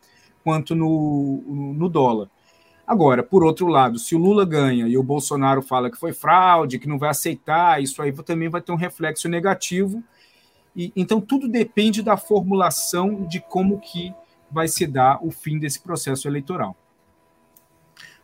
quanto 0.44 0.76
no, 0.76 1.42
no 1.74 1.88
dólar. 1.88 2.30
Agora, 2.86 3.22
por 3.22 3.42
outro 3.42 3.66
lado, 3.66 3.98
se 3.98 4.14
o 4.14 4.18
Lula 4.18 4.44
ganha 4.44 4.86
e 4.86 4.96
o 4.96 5.02
Bolsonaro 5.02 5.60
fala 5.60 5.90
que 5.90 5.98
foi 5.98 6.12
fraude, 6.12 6.78
que 6.78 6.88
não 6.88 6.98
vai 6.98 7.10
aceitar, 7.10 7.82
isso 7.82 8.00
aí 8.00 8.12
também 8.12 8.48
vai 8.48 8.60
ter 8.60 8.70
um 8.70 8.76
reflexo 8.76 9.28
negativo. 9.28 10.04
E, 10.74 10.92
então, 10.94 11.20
tudo 11.20 11.48
depende 11.48 12.02
da 12.02 12.16
formulação 12.16 13.24
de 13.24 13.40
como 13.40 13.80
que 13.80 14.14
vai 14.50 14.68
se 14.68 14.86
dar 14.86 15.18
o 15.20 15.30
fim 15.30 15.58
desse 15.58 15.80
processo 15.80 16.28
eleitoral. 16.28 16.76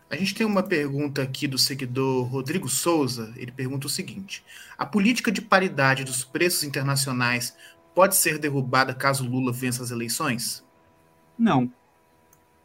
A 0.08 0.16
gente 0.16 0.34
tem 0.34 0.46
uma 0.46 0.62
pergunta 0.62 1.22
aqui 1.22 1.48
do 1.48 1.56
seguidor 1.56 2.26
Rodrigo 2.26 2.68
Souza. 2.68 3.32
Ele 3.34 3.50
pergunta 3.50 3.86
o 3.86 3.90
seguinte: 3.90 4.44
a 4.76 4.84
política 4.84 5.32
de 5.32 5.40
paridade 5.40 6.04
dos 6.04 6.22
preços 6.22 6.62
internacionais 6.62 7.56
pode 7.94 8.14
ser 8.14 8.38
derrubada 8.38 8.94
caso 8.94 9.26
Lula 9.26 9.50
vença 9.50 9.82
as 9.82 9.90
eleições? 9.90 10.62
Não. 11.38 11.72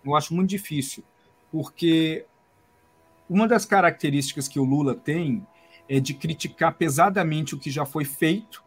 Eu 0.03 0.13
acho 0.13 0.33
muito 0.33 0.49
difícil, 0.49 1.03
porque 1.51 2.25
uma 3.29 3.47
das 3.47 3.65
características 3.65 4.47
que 4.47 4.59
o 4.59 4.63
Lula 4.63 4.95
tem 4.95 5.45
é 5.89 5.99
de 5.99 6.13
criticar 6.13 6.73
pesadamente 6.73 7.55
o 7.55 7.59
que 7.59 7.71
já 7.71 7.85
foi 7.85 8.05
feito 8.05 8.63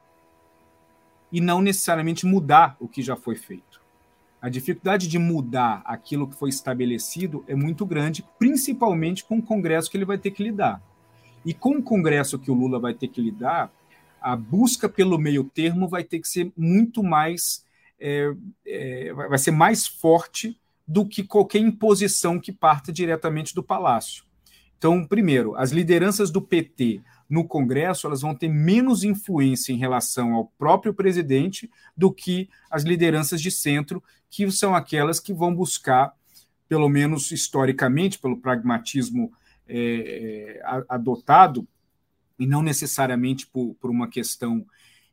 e 1.33 1.41
não 1.41 1.61
necessariamente 1.61 2.27
mudar 2.27 2.77
o 2.81 2.89
que 2.89 3.03
já 3.03 3.17
foi 3.17 3.37
feito. 3.37 3.81
A 4.41 4.49
dificuldade 4.49 5.07
de 5.07 5.19
mudar 5.19 5.83
aquilo 5.85 6.27
que 6.27 6.35
foi 6.35 6.49
estabelecido 6.49 7.45
é 7.47 7.55
muito 7.55 7.85
grande, 7.85 8.25
principalmente 8.39 9.25
com 9.25 9.39
o 9.39 9.43
Congresso 9.43 9.91
que 9.91 9.97
ele 9.97 10.05
vai 10.05 10.17
ter 10.17 10.31
que 10.31 10.43
lidar. 10.43 10.83
E 11.45 11.53
com 11.53 11.77
o 11.77 11.83
Congresso 11.83 12.39
que 12.39 12.51
o 12.51 12.55
Lula 12.55 12.79
vai 12.79 12.95
ter 12.95 13.09
que 13.09 13.21
lidar, 13.21 13.71
a 14.21 14.35
busca 14.37 14.89
pelo 14.89 15.19
meio 15.19 15.45
termo 15.45 15.89
vai 15.89 16.05
ter 16.05 16.21
que 16.21 16.29
ser 16.29 16.51
muito 16.57 17.03
mais. 17.03 17.65
É, 17.99 18.35
é, 18.67 19.13
vai 19.13 19.39
ser 19.39 19.51
mais 19.51 19.87
forte 19.87 20.59
do 20.91 21.07
que 21.07 21.23
qualquer 21.23 21.61
imposição 21.61 22.41
que 22.41 22.51
parta 22.51 22.93
diretamente 22.93 23.55
do 23.55 23.63
Palácio. 23.63 24.25
Então, 24.77 25.07
primeiro, 25.07 25.55
as 25.55 25.71
lideranças 25.71 26.33
do 26.33 26.43
PT 26.43 27.01
no 27.29 27.47
Congresso 27.47 28.09
elas 28.09 28.23
vão 28.23 28.35
ter 28.35 28.49
menos 28.49 29.05
influência 29.05 29.73
em 29.73 29.77
relação 29.77 30.35
ao 30.35 30.47
próprio 30.59 30.93
presidente 30.93 31.71
do 31.97 32.13
que 32.13 32.51
as 32.69 32.83
lideranças 32.83 33.41
de 33.41 33.53
centro, 33.53 34.03
que 34.29 34.51
são 34.51 34.75
aquelas 34.75 35.21
que 35.21 35.33
vão 35.33 35.55
buscar, 35.55 36.13
pelo 36.69 36.89
menos 36.89 37.31
historicamente, 37.31 38.19
pelo 38.19 38.39
pragmatismo 38.39 39.33
é, 39.69 40.61
adotado, 40.89 41.69
e 42.37 42.49
não 42.49 42.63
necessariamente 42.63 43.47
por, 43.47 43.77
por 43.77 43.93
uma 43.93 44.09
questão 44.09 44.67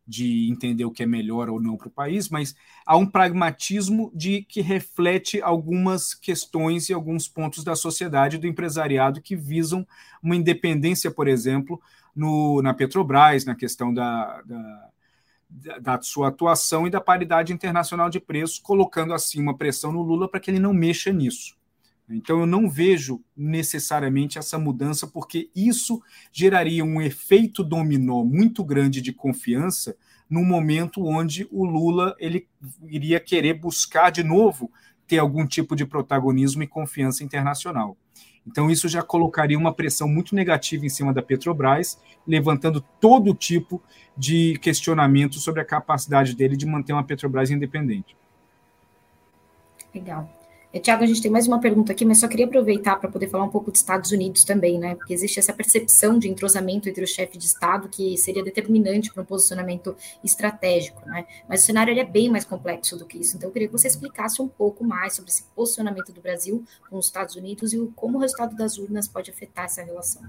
de 0.08 0.50
entender 0.50 0.86
o 0.86 0.92
que 0.92 1.04
é 1.04 1.06
melhor 1.06 1.50
ou 1.50 1.62
não 1.62 1.76
para 1.76 1.90
o 1.90 1.92
país, 1.92 2.30
mas 2.30 2.56
há 2.86 2.96
um 2.96 3.06
pragmatismo 3.06 4.10
de 4.16 4.44
que 4.44 4.62
reflete 4.62 5.42
algumas 5.42 6.14
questões 6.14 6.88
e 6.88 6.94
alguns 6.94 7.28
pontos 7.28 7.64
da 7.64 7.76
sociedade 7.76 8.38
do 8.38 8.48
empresariado 8.48 9.22
que 9.22 9.36
visam 9.36 9.86
uma 10.24 10.36
independência, 10.36 11.12
por 11.12 11.28
exemplo, 11.28 11.82
no, 12.16 12.62
na 12.62 12.74
Petrobras, 12.74 13.44
na 13.44 13.54
questão 13.54 13.94
da, 13.94 14.42
da, 14.44 14.90
da 15.80 16.02
sua 16.02 16.30
atuação 16.30 16.88
e 16.88 16.90
da 16.90 17.02
paridade 17.02 17.52
internacional 17.52 18.10
de 18.10 18.20
preços, 18.20 18.60
colocando 18.60 19.14
assim 19.14 19.42
uma 19.42 19.58
pressão 19.58 19.92
no 19.92 20.02
Lula 20.02 20.30
para 20.30 20.40
que 20.40 20.50
ele 20.50 20.60
não 20.60 20.74
mexa 20.74 21.12
nisso. 21.12 21.58
Então, 22.10 22.40
eu 22.40 22.46
não 22.46 22.70
vejo 22.70 23.22
necessariamente 23.36 24.38
essa 24.38 24.58
mudança, 24.58 25.06
porque 25.06 25.50
isso 25.54 26.02
geraria 26.32 26.84
um 26.84 27.02
efeito 27.02 27.64
dominó 27.64 28.24
muito 28.24 28.64
grande 28.64 29.02
de 29.02 29.12
confiança 29.12 29.96
no 30.30 30.44
momento 30.44 31.06
onde 31.06 31.48
o 31.52 31.66
Lula 31.66 32.16
ele 32.20 32.48
iria 32.88 33.20
querer 33.20 33.54
buscar 33.54 34.10
de 34.10 34.24
novo 34.24 34.72
ter 35.06 35.20
algum 35.20 35.46
tipo 35.46 35.76
de 35.76 35.86
protagonismo 35.86 36.64
e 36.64 36.68
confiança 36.68 37.24
internacional. 37.24 37.98
Então, 38.46 38.70
isso 38.72 38.88
já 38.88 39.04
colocaria 39.04 39.58
uma 39.58 39.74
pressão 39.74 40.08
muito 40.08 40.34
negativa 40.34 40.86
em 40.86 40.90
cima 40.90 41.14
da 41.14 41.22
Petrobras, 41.22 42.00
levantando 42.26 42.80
todo 43.02 43.34
tipo 43.34 43.84
de 44.18 44.58
questionamento 44.62 45.40
sobre 45.40 45.60
a 45.60 45.66
capacidade 45.66 46.34
dele 46.34 46.56
de 46.56 46.66
manter 46.66 46.94
uma 46.94 47.04
Petrobras 47.04 47.52
independente. 47.52 48.16
Legal. 49.94 50.30
É, 50.74 50.80
Tiago, 50.80 51.02
a 51.02 51.08
gente 51.08 51.22
tem 51.22 51.32
mais 51.32 51.48
uma 51.48 51.62
pergunta 51.62 51.94
aqui, 51.94 52.04
mas 52.04 52.20
só 52.20 52.28
queria 52.28 52.46
aproveitar 52.46 52.98
para 52.98 53.10
poder 53.10 53.30
falar 53.30 53.46
um 53.46 53.50
pouco 53.50 53.72
dos 53.72 53.80
Estados 53.80 54.12
Unidos 54.12 54.44
também, 54.44 54.78
né? 54.78 54.96
Porque 54.96 55.14
existe 55.14 55.40
essa 55.40 55.54
percepção 55.54 56.20
de 56.20 56.28
entrosamento 56.28 56.90
entre 56.90 57.04
o 57.04 57.08
chefe 57.08 57.38
de 57.38 57.46
Estado 57.46 57.88
que 57.88 58.18
seria 58.18 58.44
determinante 58.44 59.14
para 59.14 59.24
um 59.24 59.26
posicionamento 59.26 59.96
estratégico, 60.22 61.08
né? 61.08 61.26
Mas 61.48 61.64
o 61.64 61.66
cenário 61.66 61.98
é 61.98 62.04
bem 62.04 62.30
mais 62.30 62.44
complexo 62.44 62.98
do 62.98 63.06
que 63.06 63.18
isso. 63.18 63.38
Então, 63.38 63.48
eu 63.48 63.54
queria 63.54 63.70
que 63.70 63.72
você 63.72 63.88
explicasse 63.88 64.42
um 64.42 64.48
pouco 64.48 64.84
mais 64.84 65.14
sobre 65.14 65.32
esse 65.32 65.44
posicionamento 65.56 66.12
do 66.12 66.20
Brasil 66.20 66.64
com 66.90 66.98
os 66.98 67.06
Estados 67.06 67.36
Unidos 67.36 67.72
e 67.72 67.78
como 67.96 68.18
o 68.18 68.22
resultado 68.22 68.54
das 68.54 68.78
urnas 68.78 69.08
pode 69.08 69.32
afetar 69.32 69.66
essa 69.66 69.82
relação. 69.82 70.24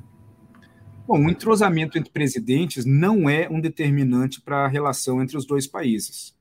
Bom, 1.04 1.24
o 1.24 1.30
entrosamento 1.30 1.98
entre 1.98 2.12
presidentes 2.12 2.84
não 2.84 3.28
é 3.28 3.48
um 3.50 3.60
determinante 3.60 4.40
para 4.40 4.66
a 4.66 4.68
relação 4.68 5.20
entre 5.20 5.36
os 5.36 5.44
dois 5.44 5.66
países 5.66 6.37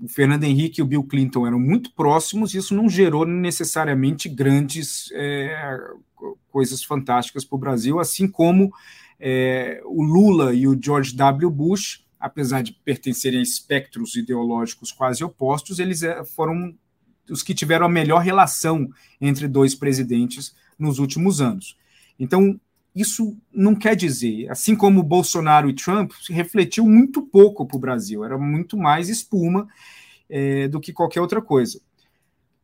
o 0.00 0.08
Fernando 0.08 0.44
Henrique 0.44 0.80
e 0.80 0.82
o 0.82 0.86
Bill 0.86 1.04
Clinton 1.04 1.46
eram 1.46 1.58
muito 1.58 1.92
próximos, 1.92 2.54
e 2.54 2.58
isso 2.58 2.74
não 2.74 2.88
gerou 2.88 3.24
necessariamente 3.24 4.28
grandes 4.28 5.10
é, 5.12 5.78
coisas 6.50 6.82
fantásticas 6.82 7.44
para 7.44 7.56
o 7.56 7.60
Brasil, 7.60 7.98
assim 8.00 8.26
como 8.28 8.72
é, 9.18 9.80
o 9.84 10.02
Lula 10.02 10.54
e 10.54 10.66
o 10.66 10.78
George 10.80 11.14
W. 11.14 11.50
Bush, 11.50 12.04
apesar 12.18 12.62
de 12.62 12.72
pertencerem 12.72 13.40
a 13.40 13.42
espectros 13.42 14.16
ideológicos 14.16 14.90
quase 14.90 15.22
opostos, 15.22 15.78
eles 15.78 16.02
é, 16.02 16.24
foram 16.24 16.74
os 17.30 17.42
que 17.42 17.54
tiveram 17.54 17.86
a 17.86 17.88
melhor 17.88 18.20
relação 18.20 18.88
entre 19.20 19.48
dois 19.48 19.74
presidentes 19.74 20.54
nos 20.78 20.98
últimos 20.98 21.40
anos. 21.40 21.76
Então, 22.18 22.60
isso 22.94 23.36
não 23.52 23.74
quer 23.74 23.96
dizer, 23.96 24.48
assim 24.50 24.76
como 24.76 25.02
Bolsonaro 25.02 25.68
e 25.68 25.74
Trump, 25.74 26.12
refletiu 26.30 26.86
muito 26.86 27.22
pouco 27.22 27.66
para 27.66 27.76
o 27.76 27.80
Brasil, 27.80 28.24
era 28.24 28.38
muito 28.38 28.76
mais 28.76 29.08
espuma 29.08 29.66
é, 30.30 30.68
do 30.68 30.80
que 30.80 30.92
qualquer 30.92 31.20
outra 31.20 31.42
coisa. 31.42 31.80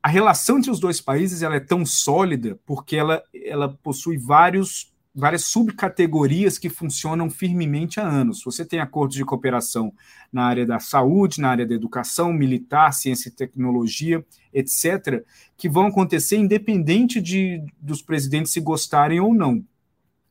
A 0.02 0.08
relação 0.08 0.58
entre 0.58 0.70
os 0.70 0.80
dois 0.80 1.00
países 1.00 1.42
ela 1.42 1.56
é 1.56 1.60
tão 1.60 1.84
sólida 1.84 2.58
porque 2.64 2.96
ela, 2.96 3.22
ela 3.44 3.68
possui 3.68 4.16
vários, 4.16 4.94
várias 5.14 5.44
subcategorias 5.44 6.58
que 6.58 6.70
funcionam 6.70 7.28
firmemente 7.28 8.00
há 8.00 8.06
anos. 8.06 8.42
Você 8.44 8.64
tem 8.64 8.78
acordos 8.80 9.16
de 9.16 9.24
cooperação 9.24 9.92
na 10.32 10.44
área 10.44 10.64
da 10.64 10.78
saúde, 10.78 11.40
na 11.40 11.50
área 11.50 11.66
da 11.66 11.74
educação, 11.74 12.32
militar, 12.32 12.92
ciência 12.92 13.28
e 13.28 13.32
tecnologia, 13.32 14.24
etc., 14.54 15.22
que 15.56 15.68
vão 15.68 15.86
acontecer 15.86 16.36
independente 16.36 17.20
de, 17.20 17.62
dos 17.78 18.00
presidentes 18.00 18.52
se 18.52 18.60
gostarem 18.60 19.20
ou 19.20 19.34
não. 19.34 19.62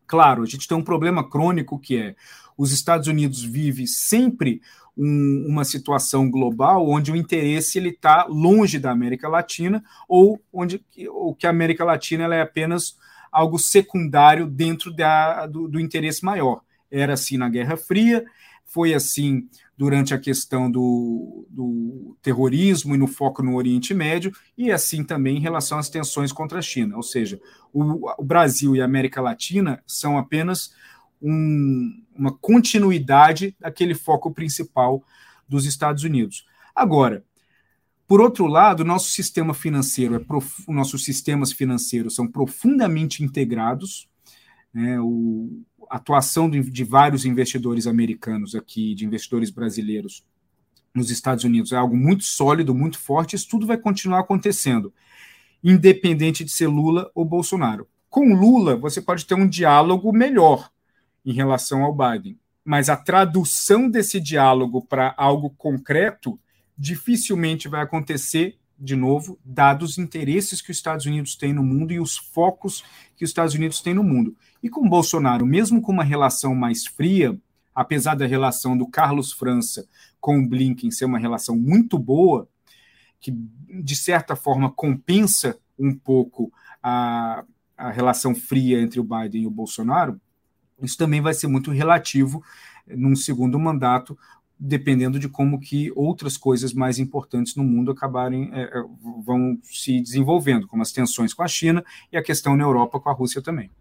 Claro, 0.10 0.42
a 0.42 0.46
gente 0.48 0.68
tem 0.68 0.76
um 0.76 0.84
problema 0.84 1.24
crônico 1.30 1.78
que 1.78 1.96
é 1.96 2.16
os 2.58 2.72
Estados 2.72 3.08
Unidos 3.08 3.44
vive 3.44 3.86
sempre 3.86 4.60
um, 4.98 5.46
uma 5.48 5.64
situação 5.64 6.30
global 6.32 6.90
onde 6.90 7.12
o 7.12 7.16
interesse 7.16 7.78
ele 7.78 7.90
está 7.90 8.26
longe 8.28 8.80
da 8.80 8.90
América 8.90 9.30
Latina 9.30 9.84
ou 10.08 10.42
onde 10.52 10.84
o 11.10 11.36
que 11.36 11.46
a 11.46 11.52
América 11.52 11.86
Latina 11.86 12.24
ela 12.24 12.34
é 12.34 12.42
apenas 12.42 12.98
algo 13.32 13.60
secundário 13.60 14.48
dentro 14.48 14.92
da, 14.92 15.46
do, 15.46 15.68
do 15.68 15.80
interesse 15.80 16.26
maior. 16.26 16.62
Era 16.90 17.14
assim 17.14 17.38
na 17.38 17.48
Guerra 17.48 17.78
Fria, 17.78 18.26
foi 18.72 18.94
assim 18.94 19.48
durante 19.78 20.14
a 20.14 20.20
questão 20.20 20.70
do, 20.70 21.48
do, 21.50 22.18
terrorismo 22.22 22.94
e 22.94 22.98
no 22.98 23.08
foco 23.08 23.42
no 23.42 23.56
Oriente 23.56 23.94
Médio, 23.94 24.32
e 24.58 24.72
assim 24.72 25.04
também 25.04 25.38
em 25.38 25.42
relação 25.42 25.78
às 25.78 25.90
tensões 25.90 26.32
contra 26.32 26.60
a 26.60 26.62
China. 26.62 26.98
Ou 26.98 27.04
seja, 27.04 27.40
o, 27.72 28.12
o 28.22 28.24
Brasil 28.24 28.76
e 28.76 28.82
a 28.82 28.86
América 28.86 29.22
Latina 29.22 29.82
são 29.88 30.18
apenas 30.18 30.74
um, 31.22 32.04
uma 32.14 32.32
continuidade 32.38 33.56
daquele 33.60 33.96
foco 33.96 34.34
principal 34.34 35.04
dos 35.48 35.66
Estados 35.66 36.04
Unidos. 36.04 36.46
Agora, 36.76 37.24
por 38.10 38.20
outro 38.20 38.48
lado, 38.48 38.84
nosso 38.84 39.12
sistema 39.12 39.54
financeiro 39.54 40.16
é 40.16 40.20
prof... 40.20 40.64
nossos 40.68 41.06
sistemas 41.06 41.52
financeiros 41.54 42.16
são 42.16 42.28
profundamente 42.28 43.24
integrados. 43.24 44.09
Né? 44.74 45.00
O, 45.00 45.64
a 45.90 45.98
atuação 45.98 46.50
de, 46.50 46.62
de 46.70 46.84
vários 46.84 47.26
investidores 47.26 47.88
americanos 47.88 48.56
aqui, 48.56 48.94
de 48.94 49.06
investidores 49.06 49.50
brasileiros 49.50 50.24
nos 50.94 51.10
Estados 51.10 51.44
Unidos, 51.44 51.72
é 51.72 51.76
algo 51.76 51.96
muito 51.96 52.24
sólido, 52.24 52.74
muito 52.74 53.00
forte. 53.00 53.36
Isso 53.36 53.50
tudo 53.50 53.68
vai 53.68 53.78
continuar 53.78 54.20
acontecendo, 54.20 54.94
independente 55.64 56.44
de 56.44 56.52
ser 56.52 56.68
Lula 56.68 57.10
ou 57.14 57.26
Bolsonaro. 57.26 57.88
Com 58.10 58.34
Lula, 58.34 58.76
você 58.76 59.02
pode 59.02 59.26
ter 59.26 59.36
um 59.36 59.48
diálogo 59.48 60.12
melhor 60.12 60.72
em 61.26 61.34
relação 61.34 61.84
ao 61.84 61.96
Biden, 61.96 62.40
mas 62.64 62.90
a 62.90 62.98
tradução 62.98 63.90
desse 63.90 64.20
diálogo 64.20 64.84
para 64.84 65.14
algo 65.18 65.50
concreto 65.52 66.40
dificilmente 66.78 67.68
vai 67.68 67.82
acontecer 67.82 68.58
de 68.80 68.96
novo, 68.96 69.38
dados 69.44 69.92
os 69.92 69.98
interesses 69.98 70.62
que 70.62 70.72
os 70.72 70.78
Estados 70.78 71.06
Unidos 71.06 71.36
têm 71.36 71.54
no 71.54 71.62
mundo 71.62 71.92
e 71.92 72.00
os 72.00 72.18
focos 72.18 72.84
que 73.18 73.26
os 73.26 73.30
Estados 73.30 73.54
Unidos 73.54 73.82
têm 73.82 73.94
no 73.94 74.04
mundo. 74.04 74.36
E 74.64 74.70
com 74.70 74.88
Bolsonaro, 74.88 75.46
mesmo 75.46 75.82
com 75.82 75.92
uma 75.92 76.04
relação 76.04 76.56
mais 76.56 76.88
fria, 76.88 77.38
apesar 77.76 78.16
da 78.16 78.26
relação 78.26 78.78
do 78.78 78.88
Carlos 78.88 79.34
França 79.34 79.88
com 80.20 80.40
o 80.40 80.48
Blinken 80.48 80.92
ser 80.92 81.06
uma 81.06 81.20
relação 81.20 81.56
muito 81.56 81.98
boa, 81.98 82.48
que 83.20 83.32
de 83.32 83.96
certa 83.96 84.36
forma 84.36 84.72
compensa 84.72 85.58
um 85.78 85.94
pouco 85.94 86.52
a, 86.82 87.44
a 87.78 87.90
relação 87.92 88.34
fria 88.34 88.82
entre 88.82 89.00
o 89.00 89.04
Biden 89.04 89.44
e 89.44 89.48
o 89.48 89.52
Bolsonaro, 89.52 90.20
isso 90.82 90.98
também 90.98 91.22
vai 91.22 91.34
ser 91.34 91.48
muito 91.48 91.72
relativo 91.72 92.44
num 92.88 93.16
segundo 93.16 93.60
mandato, 93.60 94.18
dependendo 94.60 95.18
de 95.18 95.30
como 95.30 95.60
que 95.60 95.92
outras 95.96 96.36
coisas 96.36 96.74
mais 96.74 97.00
importantes 97.00 97.56
no 97.56 97.64
mundo 97.64 97.92
acabarem 97.92 98.50
é, 98.54 98.64
é, 98.64 98.84
vão 99.24 99.58
se 99.64 100.02
desenvolvendo, 100.02 100.68
como 100.68 100.82
as 100.82 100.92
tensões 100.92 101.34
com 101.34 101.42
a 101.42 101.48
China 101.48 101.84
e 102.12 102.18
a 102.18 102.24
questão 102.24 102.58
na 102.58 102.64
Europa 102.66 103.00
com 103.00 103.10
a 103.10 103.14
Rússia 103.14 103.42
também. 103.42 103.72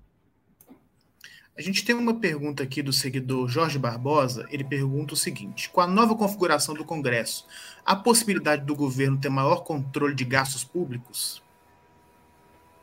A 1.58 1.60
gente 1.60 1.84
tem 1.84 1.96
uma 1.96 2.14
pergunta 2.14 2.62
aqui 2.62 2.80
do 2.80 2.92
seguidor 2.92 3.48
Jorge 3.48 3.80
Barbosa. 3.80 4.46
Ele 4.48 4.62
pergunta 4.62 5.14
o 5.14 5.16
seguinte: 5.16 5.68
com 5.70 5.80
a 5.80 5.88
nova 5.88 6.14
configuração 6.14 6.72
do 6.72 6.84
Congresso, 6.84 7.44
há 7.84 7.96
possibilidade 7.96 8.64
do 8.64 8.76
governo 8.76 9.18
ter 9.18 9.28
maior 9.28 9.64
controle 9.64 10.14
de 10.14 10.24
gastos 10.24 10.62
públicos? 10.62 11.42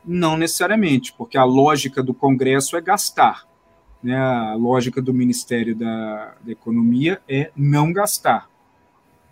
Não 0.04 0.36
necessariamente, 0.36 1.14
porque 1.14 1.38
a 1.38 1.44
lógica 1.44 2.02
do 2.02 2.12
Congresso 2.12 2.76
é 2.76 2.80
gastar 2.82 3.45
né, 4.06 4.16
a 4.16 4.54
lógica 4.54 5.02
do 5.02 5.12
Ministério 5.12 5.74
da, 5.74 6.34
da 6.40 6.52
Economia 6.52 7.20
é 7.28 7.50
não 7.56 7.92
gastar. 7.92 8.48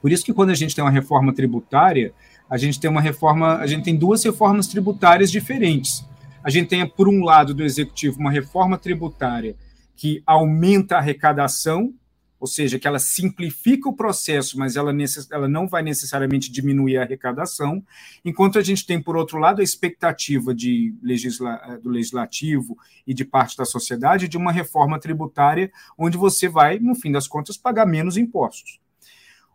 Por 0.03 0.11
isso 0.11 0.25
que 0.25 0.35
quando 0.35 0.51
a 0.51 0.55
gente 0.55 0.75
tem 0.75 0.83
uma 0.83 0.91
reforma 0.91 1.33
tributária, 1.33 2.13
a 2.51 2.59
gente 2.59 2.81
tem 2.81 2.91
uma 2.91 3.01
reforma, 3.01 3.59
a 3.59 3.67
gente 3.69 3.85
tem 3.85 3.97
duas 3.97 4.25
reformas 4.25 4.67
tributárias 4.67 5.31
diferentes. 5.31 6.05
A 6.43 6.51
gente 6.51 6.69
tem, 6.69 6.85
por 6.87 7.09
um 7.09 7.23
lado, 7.23 7.55
do 7.55 7.63
executivo, 7.63 8.19
uma 8.19 8.33
reforma 8.33 8.77
tributária 8.77 9.55
que 9.95 10.23
aumenta 10.27 10.97
a 10.97 10.99
arrecadação 10.99 11.95
ou 12.45 12.47
seja, 12.47 12.79
que 12.79 12.87
ela 12.87 12.99
simplifica 12.99 13.89
o 13.89 13.97
processo, 13.97 14.59
mas 14.59 14.77
ela, 14.77 14.93
necess, 14.93 15.27
ela 15.31 15.49
não 15.49 15.67
vai 15.67 15.83
necessariamente 15.83 16.53
diminuir 16.53 16.99
a 16.99 17.03
arrecadação, 17.03 17.83
enquanto 18.23 18.59
a 18.59 18.63
gente 18.63 18.85
tem, 18.85 19.01
por 19.01 19.17
outro 19.17 19.39
lado, 19.39 19.63
a 19.63 19.65
expectativa 19.65 20.55
de 20.55 20.95
legisla, 21.03 21.81
do 21.83 21.89
legislativo 21.89 22.77
e 23.07 23.15
de 23.15 23.25
parte 23.25 23.57
da 23.57 23.65
sociedade 23.65 24.29
de 24.29 24.37
uma 24.37 24.53
reforma 24.53 25.01
tributária 25.01 25.73
onde 25.97 26.19
você 26.19 26.47
vai, 26.47 26.79
no 26.79 26.95
fim 26.95 27.11
das 27.11 27.27
contas, 27.27 27.57
pagar 27.57 27.87
menos 27.87 28.19
impostos. 28.19 28.79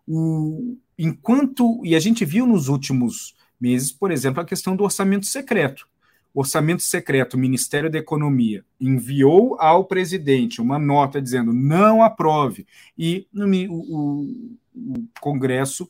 O, 0.08 0.76
enquanto, 0.98 1.86
e 1.86 1.96
a 1.96 2.00
gente 2.00 2.26
viu 2.26 2.48
nos 2.48 2.70
últimos 2.70 3.36
meses, 3.62 3.92
por 3.92 4.10
exemplo, 4.10 4.42
a 4.42 4.46
questão 4.46 4.76
do 4.76 4.84
orçamento 4.84 5.28
secreto 5.28 5.88
orçamento 6.34 6.82
secreto, 6.84 7.34
o 7.34 7.40
Ministério 7.40 7.90
da 7.90 7.98
Economia, 7.98 8.64
enviou 8.80 9.60
ao 9.60 9.86
presidente 9.86 10.62
uma 10.62 10.78
nota 10.78 11.22
dizendo 11.22 11.54
não 11.54 12.04
aprove, 12.04 12.68
e 12.98 13.28
o, 13.34 13.76
o, 13.76 15.08
Congresso 15.20 15.90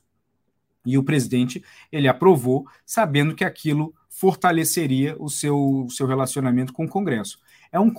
e 0.85 0.97
o 0.97 1.03
presidente 1.03 1.63
ele 1.91 2.07
aprovou, 2.07 2.65
sabendo 2.85 3.35
que 3.35 3.43
aquilo 3.43 3.93
fortaleceria 4.09 5.15
o 5.19 5.29
seu, 5.29 5.85
o 5.85 5.89
seu 5.89 6.07
relacionamento 6.07 6.73
com 6.73 6.85
o 6.85 6.89
Congresso. 6.89 7.39
É 7.71 7.79
um 7.79 7.93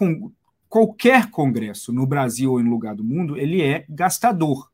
qualquer 0.68 1.30
Congresso 1.30 1.92
no 1.92 2.06
Brasil 2.06 2.52
ou 2.52 2.60
em 2.60 2.68
lugar 2.68 2.94
do 2.94 3.04
mundo, 3.04 3.36
ele 3.36 3.60
é 3.60 3.84
gastador, 3.88 4.70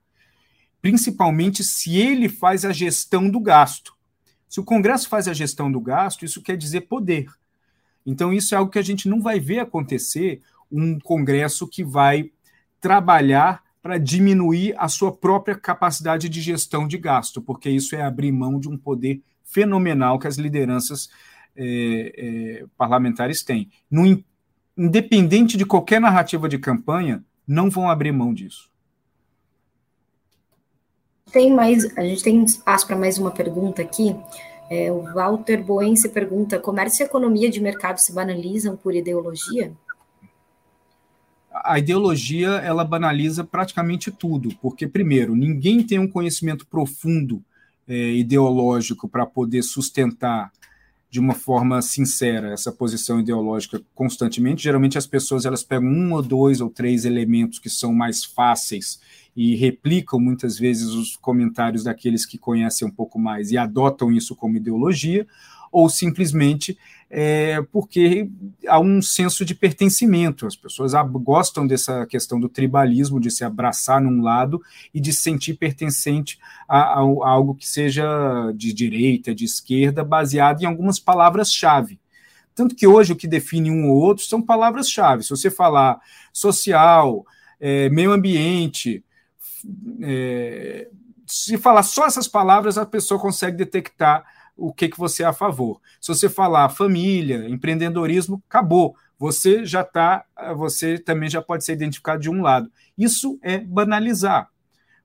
principalmente 0.81 1.64
se 1.64 1.96
ele 1.96 2.29
faz 2.29 2.64
a 2.64 2.72
gestão 2.72 3.29
do 3.29 3.40
gasto. 3.40 3.96
Se 4.48 4.61
o 4.61 4.64
Congresso 4.64 5.09
faz 5.09 5.26
a 5.26 5.35
gestão 5.35 5.70
do 5.70 5.81
gasto, 5.81 6.24
isso 6.24 6.42
quer 6.42 6.57
dizer 6.57 6.83
poder. 6.83 7.26
Então, 8.06 8.32
isso 8.32 8.54
é 8.54 8.58
algo 8.58 8.70
que 8.70 8.78
a 8.78 8.82
gente 8.82 9.08
não 9.08 9.20
vai 9.20 9.40
ver 9.40 9.58
acontecer 9.58 10.40
um 10.70 10.98
Congresso 10.98 11.66
que 11.66 11.84
vai 11.84 12.30
trabalhar 12.80 13.62
para 13.82 13.98
diminuir 13.98 14.74
a 14.78 14.88
sua 14.88 15.12
própria 15.12 15.54
capacidade 15.54 16.28
de 16.28 16.40
gestão 16.40 16.88
de 16.88 16.98
gasto, 16.98 17.42
porque 17.42 17.68
isso 17.68 17.94
é 17.94 18.02
abrir 18.02 18.32
mão 18.32 18.58
de 18.58 18.68
um 18.68 18.76
poder 18.76 19.20
fenomenal 19.44 20.18
que 20.18 20.26
as 20.26 20.36
lideranças 20.36 21.08
é, 21.56 22.12
é, 22.16 22.64
parlamentares 22.76 23.42
têm. 23.42 23.70
No, 23.90 24.22
independente 24.76 25.56
de 25.56 25.64
qualquer 25.64 26.00
narrativa 26.00 26.48
de 26.48 26.58
campanha, 26.58 27.24
não 27.46 27.70
vão 27.70 27.88
abrir 27.88 28.12
mão 28.12 28.34
disso. 28.34 28.70
Tem 31.32 31.52
mais, 31.52 31.96
a 31.96 32.02
gente 32.02 32.22
tem 32.22 32.44
espaço 32.44 32.86
para 32.86 32.96
mais 32.96 33.18
uma 33.18 33.30
pergunta 33.30 33.82
aqui. 33.82 34.16
É, 34.70 34.90
o 34.90 35.02
Walter 35.02 35.62
Boense 35.62 36.09
pergunta: 36.09 36.59
comércio 36.59 37.02
e 37.02 37.07
economia 37.07 37.50
de 37.50 37.61
mercado 37.61 37.98
se 37.98 38.12
banalizam 38.12 38.76
por 38.76 38.94
ideologia? 38.94 39.72
A 41.64 41.79
ideologia 41.79 42.48
ela 42.57 42.85
banaliza 42.85 43.42
praticamente 43.42 44.11
tudo, 44.11 44.50
porque 44.61 44.87
primeiro 44.87 45.35
ninguém 45.35 45.83
tem 45.83 45.98
um 45.98 46.09
conhecimento 46.09 46.66
profundo 46.66 47.42
é, 47.88 48.12
ideológico 48.12 49.09
para 49.09 49.24
poder 49.24 49.62
sustentar 49.62 50.52
de 51.09 51.20
uma 51.20 51.35
forma 51.35 51.81
sincera 51.81 52.52
essa 52.52 52.70
posição 52.70 53.20
ideológica 53.20 53.81
constantemente. 53.94 54.64
Geralmente 54.64 54.98
as 54.98 55.07
pessoas 55.07 55.46
elas 55.46 55.62
pegam 55.62 55.88
um 55.88 56.12
ou 56.12 56.20
dois 56.20 56.61
ou 56.61 56.68
três 56.68 57.05
elementos 57.05 57.59
que 57.59 57.70
são 57.70 57.94
mais 57.94 58.24
fáceis 58.24 59.00
e 59.37 59.55
replicam 59.55 60.18
muitas 60.18 60.59
vezes 60.59 60.88
os 60.88 61.16
comentários 61.16 61.85
daqueles 61.85 62.25
que 62.25 62.38
conhecem 62.38 62.88
um 62.88 62.90
pouco 62.90 63.18
mais 63.18 63.51
e 63.51 63.59
adotam 63.59 64.11
isso 64.11 64.35
como 64.35 64.57
ideologia, 64.57 65.27
ou 65.70 65.90
simplesmente 65.90 66.79
é, 67.11 67.61
porque 67.70 68.29
há 68.66 68.81
um 68.81 69.03
senso 69.03 69.44
de 69.44 69.55
pertencimento. 69.55 70.46
As 70.46 70.57
pessoas 70.57 70.92
gostam 71.22 71.66
dessa 71.66 72.07
questão 72.07 72.40
do 72.40 72.49
tribalismo, 72.49 73.20
de 73.20 73.31
se 73.31 73.44
abraçar 73.44 74.01
num 74.01 74.22
lado 74.22 74.62
e 74.94 75.01
de 75.01 75.12
se 75.12 75.22
sentir 75.22 75.55
pertencente 75.55 76.38
a, 76.66 76.79
a, 76.79 77.01
a 77.01 77.29
algo 77.29 77.55
que 77.55 77.68
seja 77.68 78.05
de 78.55 78.72
direita, 78.72 79.35
de 79.35 79.44
esquerda, 79.44 80.03
baseado 80.03 80.62
em 80.62 80.66
algumas 80.66 80.99
palavras-chave. 80.99 82.01
Tanto 82.55 82.75
que 82.75 82.87
hoje 82.87 83.12
o 83.12 83.16
que 83.16 83.29
define 83.29 83.70
um 83.70 83.90
ou 83.90 83.96
outro 83.96 84.25
são 84.25 84.40
palavras-chave. 84.40 85.22
Se 85.22 85.31
você 85.31 85.51
falar 85.51 86.01
social, 86.33 87.27
é, 87.61 87.90
meio 87.90 88.12
ambiente, 88.12 89.05
é, 90.02 90.88
se 91.26 91.59
falar 91.59 91.83
só 91.83 92.07
essas 92.07 92.29
palavras, 92.29 92.79
a 92.79 92.87
pessoa 92.87 93.20
consegue 93.20 93.57
detectar 93.57 94.24
o 94.57 94.72
que, 94.72 94.88
que 94.88 94.98
você 94.98 95.22
é 95.22 95.26
a 95.26 95.33
favor. 95.33 95.81
Se 96.00 96.09
você 96.09 96.29
falar 96.29 96.68
família, 96.68 97.48
empreendedorismo, 97.48 98.42
acabou. 98.48 98.96
Você 99.18 99.64
já 99.64 99.83
está, 99.83 100.24
você 100.57 100.98
também 100.98 101.29
já 101.29 101.42
pode 101.42 101.64
ser 101.64 101.72
identificado 101.72 102.20
de 102.20 102.31
um 102.31 102.42
lado. 102.42 102.70
Isso 102.96 103.38
é 103.42 103.59
banalizar, 103.59 104.50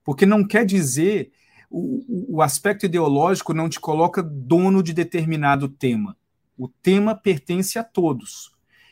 porque 0.04 0.26
não 0.26 0.45
quer 0.45 0.65
dizer 0.65 1.32
o, 1.69 2.36
o 2.38 2.41
aspecto 2.41 2.86
ideológico 2.86 3.54
não 3.54 3.69
te 3.69 3.80
coloca 3.80 4.21
dono 4.21 4.84
de 4.84 4.93
determinado 4.93 5.69
tema. 5.69 6.17
O 6.58 6.67
tema 6.67 7.15
pertence 7.15 7.80
a 7.80 7.84
todos. 7.84 8.52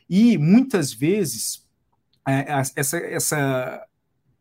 E 0.10 0.38
muitas 0.38 0.94
vezes 0.94 1.68
é, 2.26 2.46
essa, 2.76 2.98
essa 2.98 3.88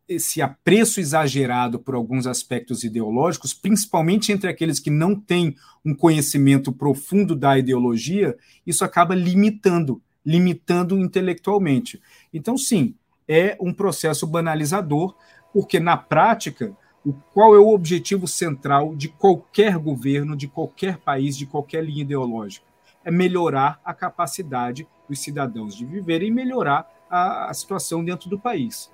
esse 0.08 0.40
apreço 0.40 1.00
exagerado 1.00 1.78
por 1.78 1.94
alguns 1.94 2.26
aspectos 2.26 2.82
ideológicos, 2.82 3.52
principalmente 3.52 4.32
entre 4.32 4.48
aqueles 4.48 4.80
que 4.80 4.90
não 4.90 5.14
têm 5.14 5.54
um 5.84 5.94
conhecimento 5.94 6.72
profundo 6.72 7.36
da 7.36 7.58
ideologia, 7.58 8.36
isso 8.66 8.84
acaba 8.84 9.14
limitando, 9.14 10.00
limitando 10.24 10.98
intelectualmente. 10.98 12.00
Então, 12.32 12.56
sim, 12.56 12.94
é 13.28 13.56
um 13.60 13.72
processo 13.72 14.26
banalizador, 14.26 15.14
porque 15.52 15.78
na 15.78 15.96
prática, 15.96 16.74
o, 17.04 17.12
qual 17.12 17.54
é 17.54 17.58
o 17.58 17.68
objetivo 17.68 18.26
central 18.26 18.96
de 18.96 19.08
qualquer 19.08 19.76
governo, 19.76 20.34
de 20.34 20.48
qualquer 20.48 20.96
país, 20.98 21.36
de 21.36 21.44
qualquer 21.44 21.84
linha 21.84 22.02
ideológica? 22.02 22.66
É 23.04 23.10
melhorar 23.10 23.78
a 23.84 23.92
capacidade 23.92 24.88
dos 25.06 25.20
cidadãos 25.20 25.76
de 25.76 25.84
viver 25.84 26.22
e 26.22 26.30
melhorar 26.30 26.90
a, 27.10 27.50
a 27.50 27.54
situação 27.54 28.02
dentro 28.02 28.30
do 28.30 28.38
país 28.38 28.90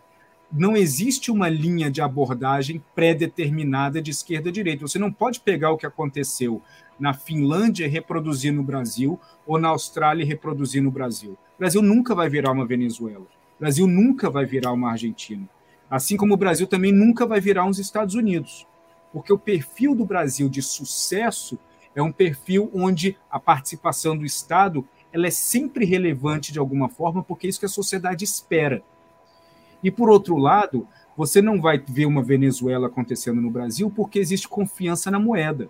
não 0.57 0.77
existe 0.77 1.33
uma 1.33 1.49
linha 1.49 1.91
de 1.91 2.01
abordagem 2.01 2.81
pré-determinada 2.95 4.01
de 4.01 4.13
esquerda 4.13 4.53
direita. 4.53 4.87
Você 4.87 5.01
não 5.01 5.13
pode 5.13 5.41
pegar 5.41 5.73
o 5.73 5.77
que 5.77 5.85
aconteceu 5.85 6.63
na 6.97 7.13
Finlândia 7.13 7.87
e 7.87 7.89
reproduzir 7.89 8.53
no 8.53 8.63
Brasil, 8.63 9.19
ou 9.45 9.59
na 9.59 9.71
Austrália 9.71 10.23
e 10.23 10.27
reproduzir 10.27 10.81
no 10.81 10.93
Brasil. 10.93 11.33
O 11.33 11.59
Brasil 11.59 11.83
nunca 11.83 12.15
vai 12.15 12.29
virar 12.29 12.53
uma 12.53 12.65
Venezuela. 12.65 13.25
O 13.25 13.59
Brasil 13.59 13.89
nunca 13.89 14.31
vai 14.31 14.47
virar 14.47 14.71
uma 14.71 14.93
Argentina. 14.93 15.49
Assim 15.91 16.17
como 16.17 16.35
o 16.35 16.37
Brasil 16.37 16.69
também 16.69 16.93
nunca 16.93 17.27
vai 17.27 17.41
virar 17.41 17.65
uns 17.65 17.81
Estados 17.81 18.15
Unidos. 18.15 18.65
Porque 19.13 19.33
o 19.33 19.39
perfil 19.39 19.93
do 19.93 20.05
Brasil 20.05 20.49
de 20.49 20.63
sucesso 20.63 21.59
é 21.97 22.03
um 22.03 22.13
perfil 22.13 22.71
onde 22.73 23.17
a 23.29 23.41
participação 23.41 24.17
do 24.17 24.25
Estado 24.25 24.87
ela 25.13 25.27
é 25.27 25.33
sempre 25.33 25.85
relevante 25.85 26.53
de 26.53 26.61
alguma 26.61 26.89
forma, 26.89 27.25
porque 27.25 27.49
é 27.49 27.51
isso 27.51 27.59
que 27.59 27.67
a 27.67 27.69
sociedade 27.69 28.25
espera 28.25 28.85
e, 29.85 29.91
por 29.91 30.09
outro 30.09 30.39
lado, 30.39 30.89
você 31.15 31.43
não 31.43 31.61
vai 31.61 31.79
ver 31.79 32.07
uma 32.07 32.23
Venezuela 32.23 32.87
acontecendo 32.87 33.41
no 33.41 33.51
Brasil 33.51 33.93
porque 33.95 34.19
existe 34.19 34.49
confiança 34.49 35.11
na 35.11 35.19
moeda. 35.19 35.69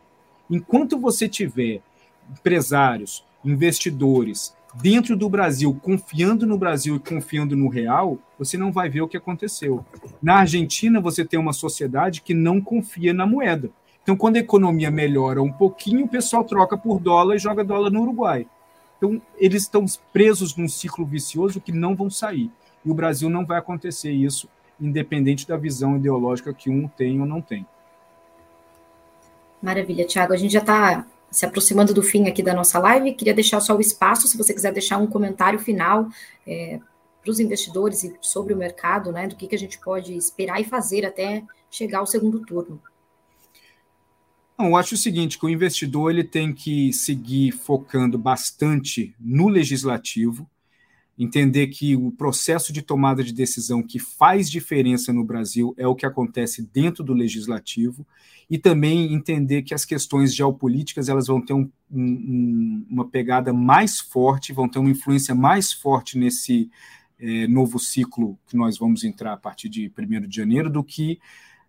Enquanto 0.49 0.99
você 0.99 1.29
tiver 1.29 1.83
empresários, 2.31 3.25
investidores 3.45 4.57
dentro 4.81 5.17
do 5.17 5.29
Brasil, 5.29 5.77
confiando 5.83 6.47
no 6.47 6.57
Brasil 6.57 6.97
e 6.97 7.01
confiando 7.01 7.57
no 7.57 7.69
real, 7.69 8.19
você 8.39 8.57
não 8.57 8.73
vai 8.73 8.89
ver 8.89 9.03
o 9.03 9.09
que 9.09 9.17
aconteceu. 9.17 9.85
Na 10.23 10.37
Argentina, 10.37 11.01
você 11.01 11.25
tem 11.25 11.39
uma 11.39 11.53
sociedade 11.53 12.23
que 12.23 12.35
não 12.35 12.61
confia 12.61 13.13
na 13.13 13.27
moeda. 13.27 13.71
Então, 14.03 14.17
quando 14.17 14.37
a 14.37 14.41
economia 14.41 14.91
melhora 14.91 15.43
um 15.43 15.53
pouquinho, 15.53 16.05
o 16.05 16.09
pessoal 16.09 16.45
troca 16.45 16.77
por 16.77 17.01
dólar 17.01 17.37
e 17.37 17.39
joga 17.39 17.65
dólar 17.65 17.91
no 17.91 18.03
Uruguai. 18.03 18.47
Então, 18.97 19.21
eles 19.39 19.63
estão 19.63 19.85
presos 20.13 20.57
num 20.57 20.69
ciclo 20.69 21.05
vicioso 21.05 21.61
que 21.61 21.73
não 21.73 21.97
vão 21.97 22.11
sair. 22.11 22.51
E 22.85 22.91
o 22.91 22.95
Brasil 22.95 23.31
não 23.31 23.47
vai 23.47 23.59
acontecer 23.59 24.13
isso, 24.13 24.49
independente 24.81 25.47
da 25.47 25.57
visão 25.57 25.97
ideológica 25.97 26.53
que 26.53 26.69
um 26.69 26.87
tem 26.87 27.21
ou 27.21 27.27
não 27.27 27.41
tem. 27.41 27.67
Maravilha, 29.63 30.07
Tiago. 30.07 30.33
A 30.33 30.37
gente 30.37 30.53
já 30.53 30.61
está 30.61 31.07
se 31.31 31.47
aproximando 31.47 31.95
do 31.95 32.03
fim 32.03 32.29
aqui 32.29 32.43
da 32.43 32.55
nossa 32.55 32.79
live. 32.79 33.15
Queria 33.15 33.35
deixar 33.35 33.61
só 33.61 33.75
o 33.75 33.81
espaço, 33.81 34.29
se 34.29 34.37
você 34.37 34.53
quiser 34.53 34.73
deixar 34.73 34.99
um 34.99 35.07
comentário 35.07 35.59
final 35.59 36.09
é, 36.47 36.79
para 37.23 37.31
os 37.31 37.41
investidores 37.41 38.05
e 38.05 38.15
sobre 38.21 38.53
o 38.53 38.57
mercado, 38.57 39.11
né? 39.11 39.27
Do 39.27 39.35
que, 39.35 39.49
que 39.49 39.55
a 39.55 39.59
gente 39.59 39.79
pode 39.79 40.15
esperar 40.15 40.61
e 40.61 40.65
fazer 40.65 41.07
até 41.07 41.43
chegar 41.71 42.01
ao 42.01 42.07
segundo 42.07 42.41
turno. 42.41 42.81
Não, 44.57 44.67
eu 44.67 44.77
acho 44.77 44.95
o 44.95 44.99
seguinte, 44.99 45.39
que 45.39 45.47
o 45.47 45.49
investidor 45.49 46.11
ele 46.11 46.23
tem 46.23 46.53
que 46.53 46.93
seguir 46.93 47.51
focando 47.51 48.17
bastante 48.17 49.13
no 49.19 49.49
legislativo, 49.49 50.49
entender 51.19 51.69
que 51.69 51.95
o 51.95 52.11
processo 52.11 52.73
de 52.73 52.83
tomada 52.83 53.23
de 53.23 53.33
decisão 53.33 53.83
que 53.83 53.99
faz 53.99 54.51
diferença 54.51 55.13
no 55.13 55.25
Brasil 55.25 55.75
é 55.79 55.87
o 55.87 55.95
que 55.95 56.05
acontece 56.05 56.69
dentro 56.73 57.05
do 57.05 57.13
legislativo 57.13 58.07
e 58.51 58.59
também 58.59 59.15
entender 59.15 59.63
que 59.63 59.75
as 59.75 59.85
questões 59.85 60.35
geopolíticas 60.35 61.09
elas 61.09 61.29
vão 61.29 61.41
ter 61.41 61.53
um, 61.53 61.71
um, 61.91 62.87
uma 62.91 63.09
pegada 63.09 63.53
mais 63.53 64.01
forte, 64.01 64.53
vão 64.53 64.69
ter 64.69 64.79
uma 64.79 64.91
influência 64.91 65.35
mais 65.35 65.73
forte 65.73 66.19
nesse 66.19 66.69
é, 67.19 67.47
novo 67.47 67.79
ciclo 67.79 68.39
que 68.47 68.57
nós 68.57 68.77
vamos 68.77 69.05
entrar 69.05 69.33
a 69.33 69.39
partir 69.39 69.69
de 69.69 69.91
1 69.97 70.29
de 70.29 70.37
janeiro 70.37 70.69
do 70.69 70.83
que 70.83 71.19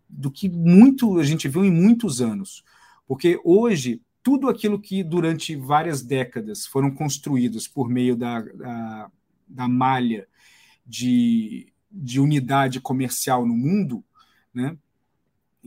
do 0.08 0.29
que 0.29 0.47
muito 0.47 1.17
a 1.17 1.23
gente 1.23 1.47
viu 1.47 1.65
em 1.65 1.71
muitos 1.71 2.21
anos. 2.21 2.63
Porque 3.08 3.39
hoje 3.43 4.01
tudo 4.21 4.49
aquilo 4.49 4.79
que 4.79 5.03
durante 5.03 5.55
várias 5.55 6.01
décadas 6.01 6.65
foram 6.65 6.89
construídos 6.91 7.67
por 7.67 7.89
meio 7.89 8.15
da, 8.15 8.41
da 8.41 9.12
da 9.47 9.67
malha 9.67 10.27
de, 10.86 11.72
de 11.91 12.19
unidade 12.19 12.80
comercial 12.80 13.45
no 13.45 13.55
mundo, 13.55 14.03
né? 14.53 14.78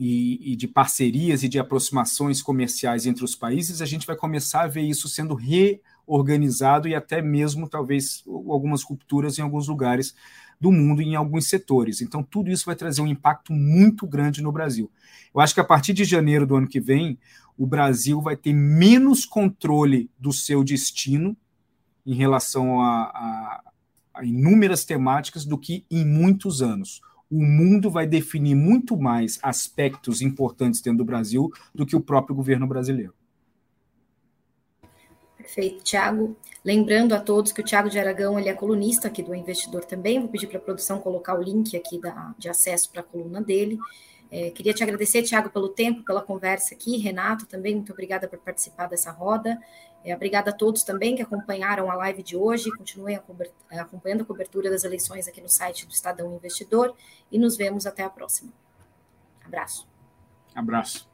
E, 0.01 0.53
e, 0.53 0.55
de 0.55 0.65
parcerias 0.65 1.43
e 1.43 1.49
de 1.49 1.59
aproximações 1.59 2.41
comerciais 2.41 3.05
entre 3.05 3.25
os 3.25 3.35
países, 3.35 3.81
a 3.81 3.85
gente 3.85 4.07
vai 4.07 4.15
começar 4.15 4.61
a 4.61 4.67
ver 4.67 4.83
isso 4.83 5.09
sendo 5.09 5.35
reorganizado 5.35 6.87
e 6.87 6.95
até 6.95 7.21
mesmo, 7.21 7.67
talvez, 7.67 8.23
algumas 8.25 8.81
rupturas 8.81 9.37
em 9.37 9.41
alguns 9.41 9.67
lugares 9.67 10.15
do 10.57 10.71
mundo, 10.71 11.01
em 11.01 11.15
alguns 11.15 11.49
setores. 11.49 12.01
Então, 12.01 12.23
tudo 12.23 12.49
isso 12.49 12.65
vai 12.65 12.77
trazer 12.77 13.01
um 13.01 13.07
impacto 13.07 13.51
muito 13.51 14.07
grande 14.07 14.41
no 14.41 14.53
Brasil. 14.53 14.89
Eu 15.33 15.41
acho 15.41 15.53
que 15.53 15.59
a 15.59 15.65
partir 15.65 15.91
de 15.91 16.05
janeiro 16.05 16.47
do 16.47 16.55
ano 16.55 16.67
que 16.67 16.79
vem, 16.79 17.19
o 17.57 17.67
Brasil 17.67 18.21
vai 18.21 18.37
ter 18.37 18.53
menos 18.53 19.25
controle 19.25 20.09
do 20.17 20.31
seu 20.31 20.63
destino 20.63 21.35
em 22.05 22.15
relação 22.15 22.81
a, 22.81 23.03
a, 23.03 23.61
inúmeras 24.21 24.85
temáticas 24.85 25.45
do 25.45 25.57
que 25.57 25.85
em 25.89 26.05
muitos 26.05 26.61
anos. 26.61 27.01
O 27.29 27.43
mundo 27.43 27.91
vai 27.91 28.07
definir 28.07 28.55
muito 28.55 28.97
mais 28.97 29.37
aspectos 29.43 30.21
importantes 30.21 30.81
dentro 30.81 30.99
do 30.99 31.05
Brasil 31.05 31.51
do 31.73 31.85
que 31.85 31.95
o 31.95 32.01
próprio 32.01 32.35
governo 32.35 32.65
brasileiro. 32.65 33.13
Perfeito, 35.37 35.83
Tiago. 35.83 36.35
Lembrando 36.63 37.13
a 37.13 37.19
todos 37.19 37.51
que 37.51 37.61
o 37.61 37.63
Tiago 37.63 37.89
de 37.89 37.97
Aragão 37.97 38.37
ele 38.37 38.49
é 38.49 38.53
colunista 38.53 39.07
aqui 39.07 39.23
do 39.23 39.33
Investidor 39.33 39.85
também. 39.85 40.19
Vou 40.19 40.29
pedir 40.29 40.47
para 40.47 40.57
a 40.57 40.61
produção 40.61 40.99
colocar 40.99 41.37
o 41.37 41.41
link 41.41 41.75
aqui 41.77 41.99
da, 41.99 42.35
de 42.37 42.49
acesso 42.49 42.91
para 42.91 43.01
a 43.01 43.03
coluna 43.03 43.41
dele. 43.41 43.79
É, 44.31 44.51
queria 44.51 44.73
te 44.73 44.83
agradecer, 44.83 45.23
Tiago, 45.23 45.49
pelo 45.49 45.69
tempo, 45.69 46.03
pela 46.03 46.21
conversa 46.21 46.75
aqui. 46.75 46.97
Renato, 46.97 47.45
também, 47.47 47.75
muito 47.75 47.91
obrigada 47.91 48.27
por 48.27 48.37
participar 48.39 48.87
dessa 48.87 49.11
roda. 49.11 49.59
É, 50.03 50.15
obrigada 50.15 50.51
a 50.51 50.53
todos 50.53 50.83
também 50.83 51.15
que 51.15 51.21
acompanharam 51.21 51.91
a 51.91 51.95
live 51.95 52.23
de 52.23 52.37
hoje, 52.37 52.71
continuem 52.77 53.19
é, 53.69 53.79
acompanhando 53.79 54.21
a 54.21 54.25
cobertura 54.25 54.69
das 54.69 54.83
eleições 54.83 55.27
aqui 55.27 55.41
no 55.41 55.49
site 55.49 55.85
do 55.85 55.91
Estadão 55.91 56.33
Investidor 56.33 56.95
e 57.31 57.37
nos 57.37 57.57
vemos 57.57 57.85
até 57.85 58.03
a 58.03 58.09
próxima. 58.09 58.51
Abraço. 59.45 59.87
Abraço. 60.55 61.09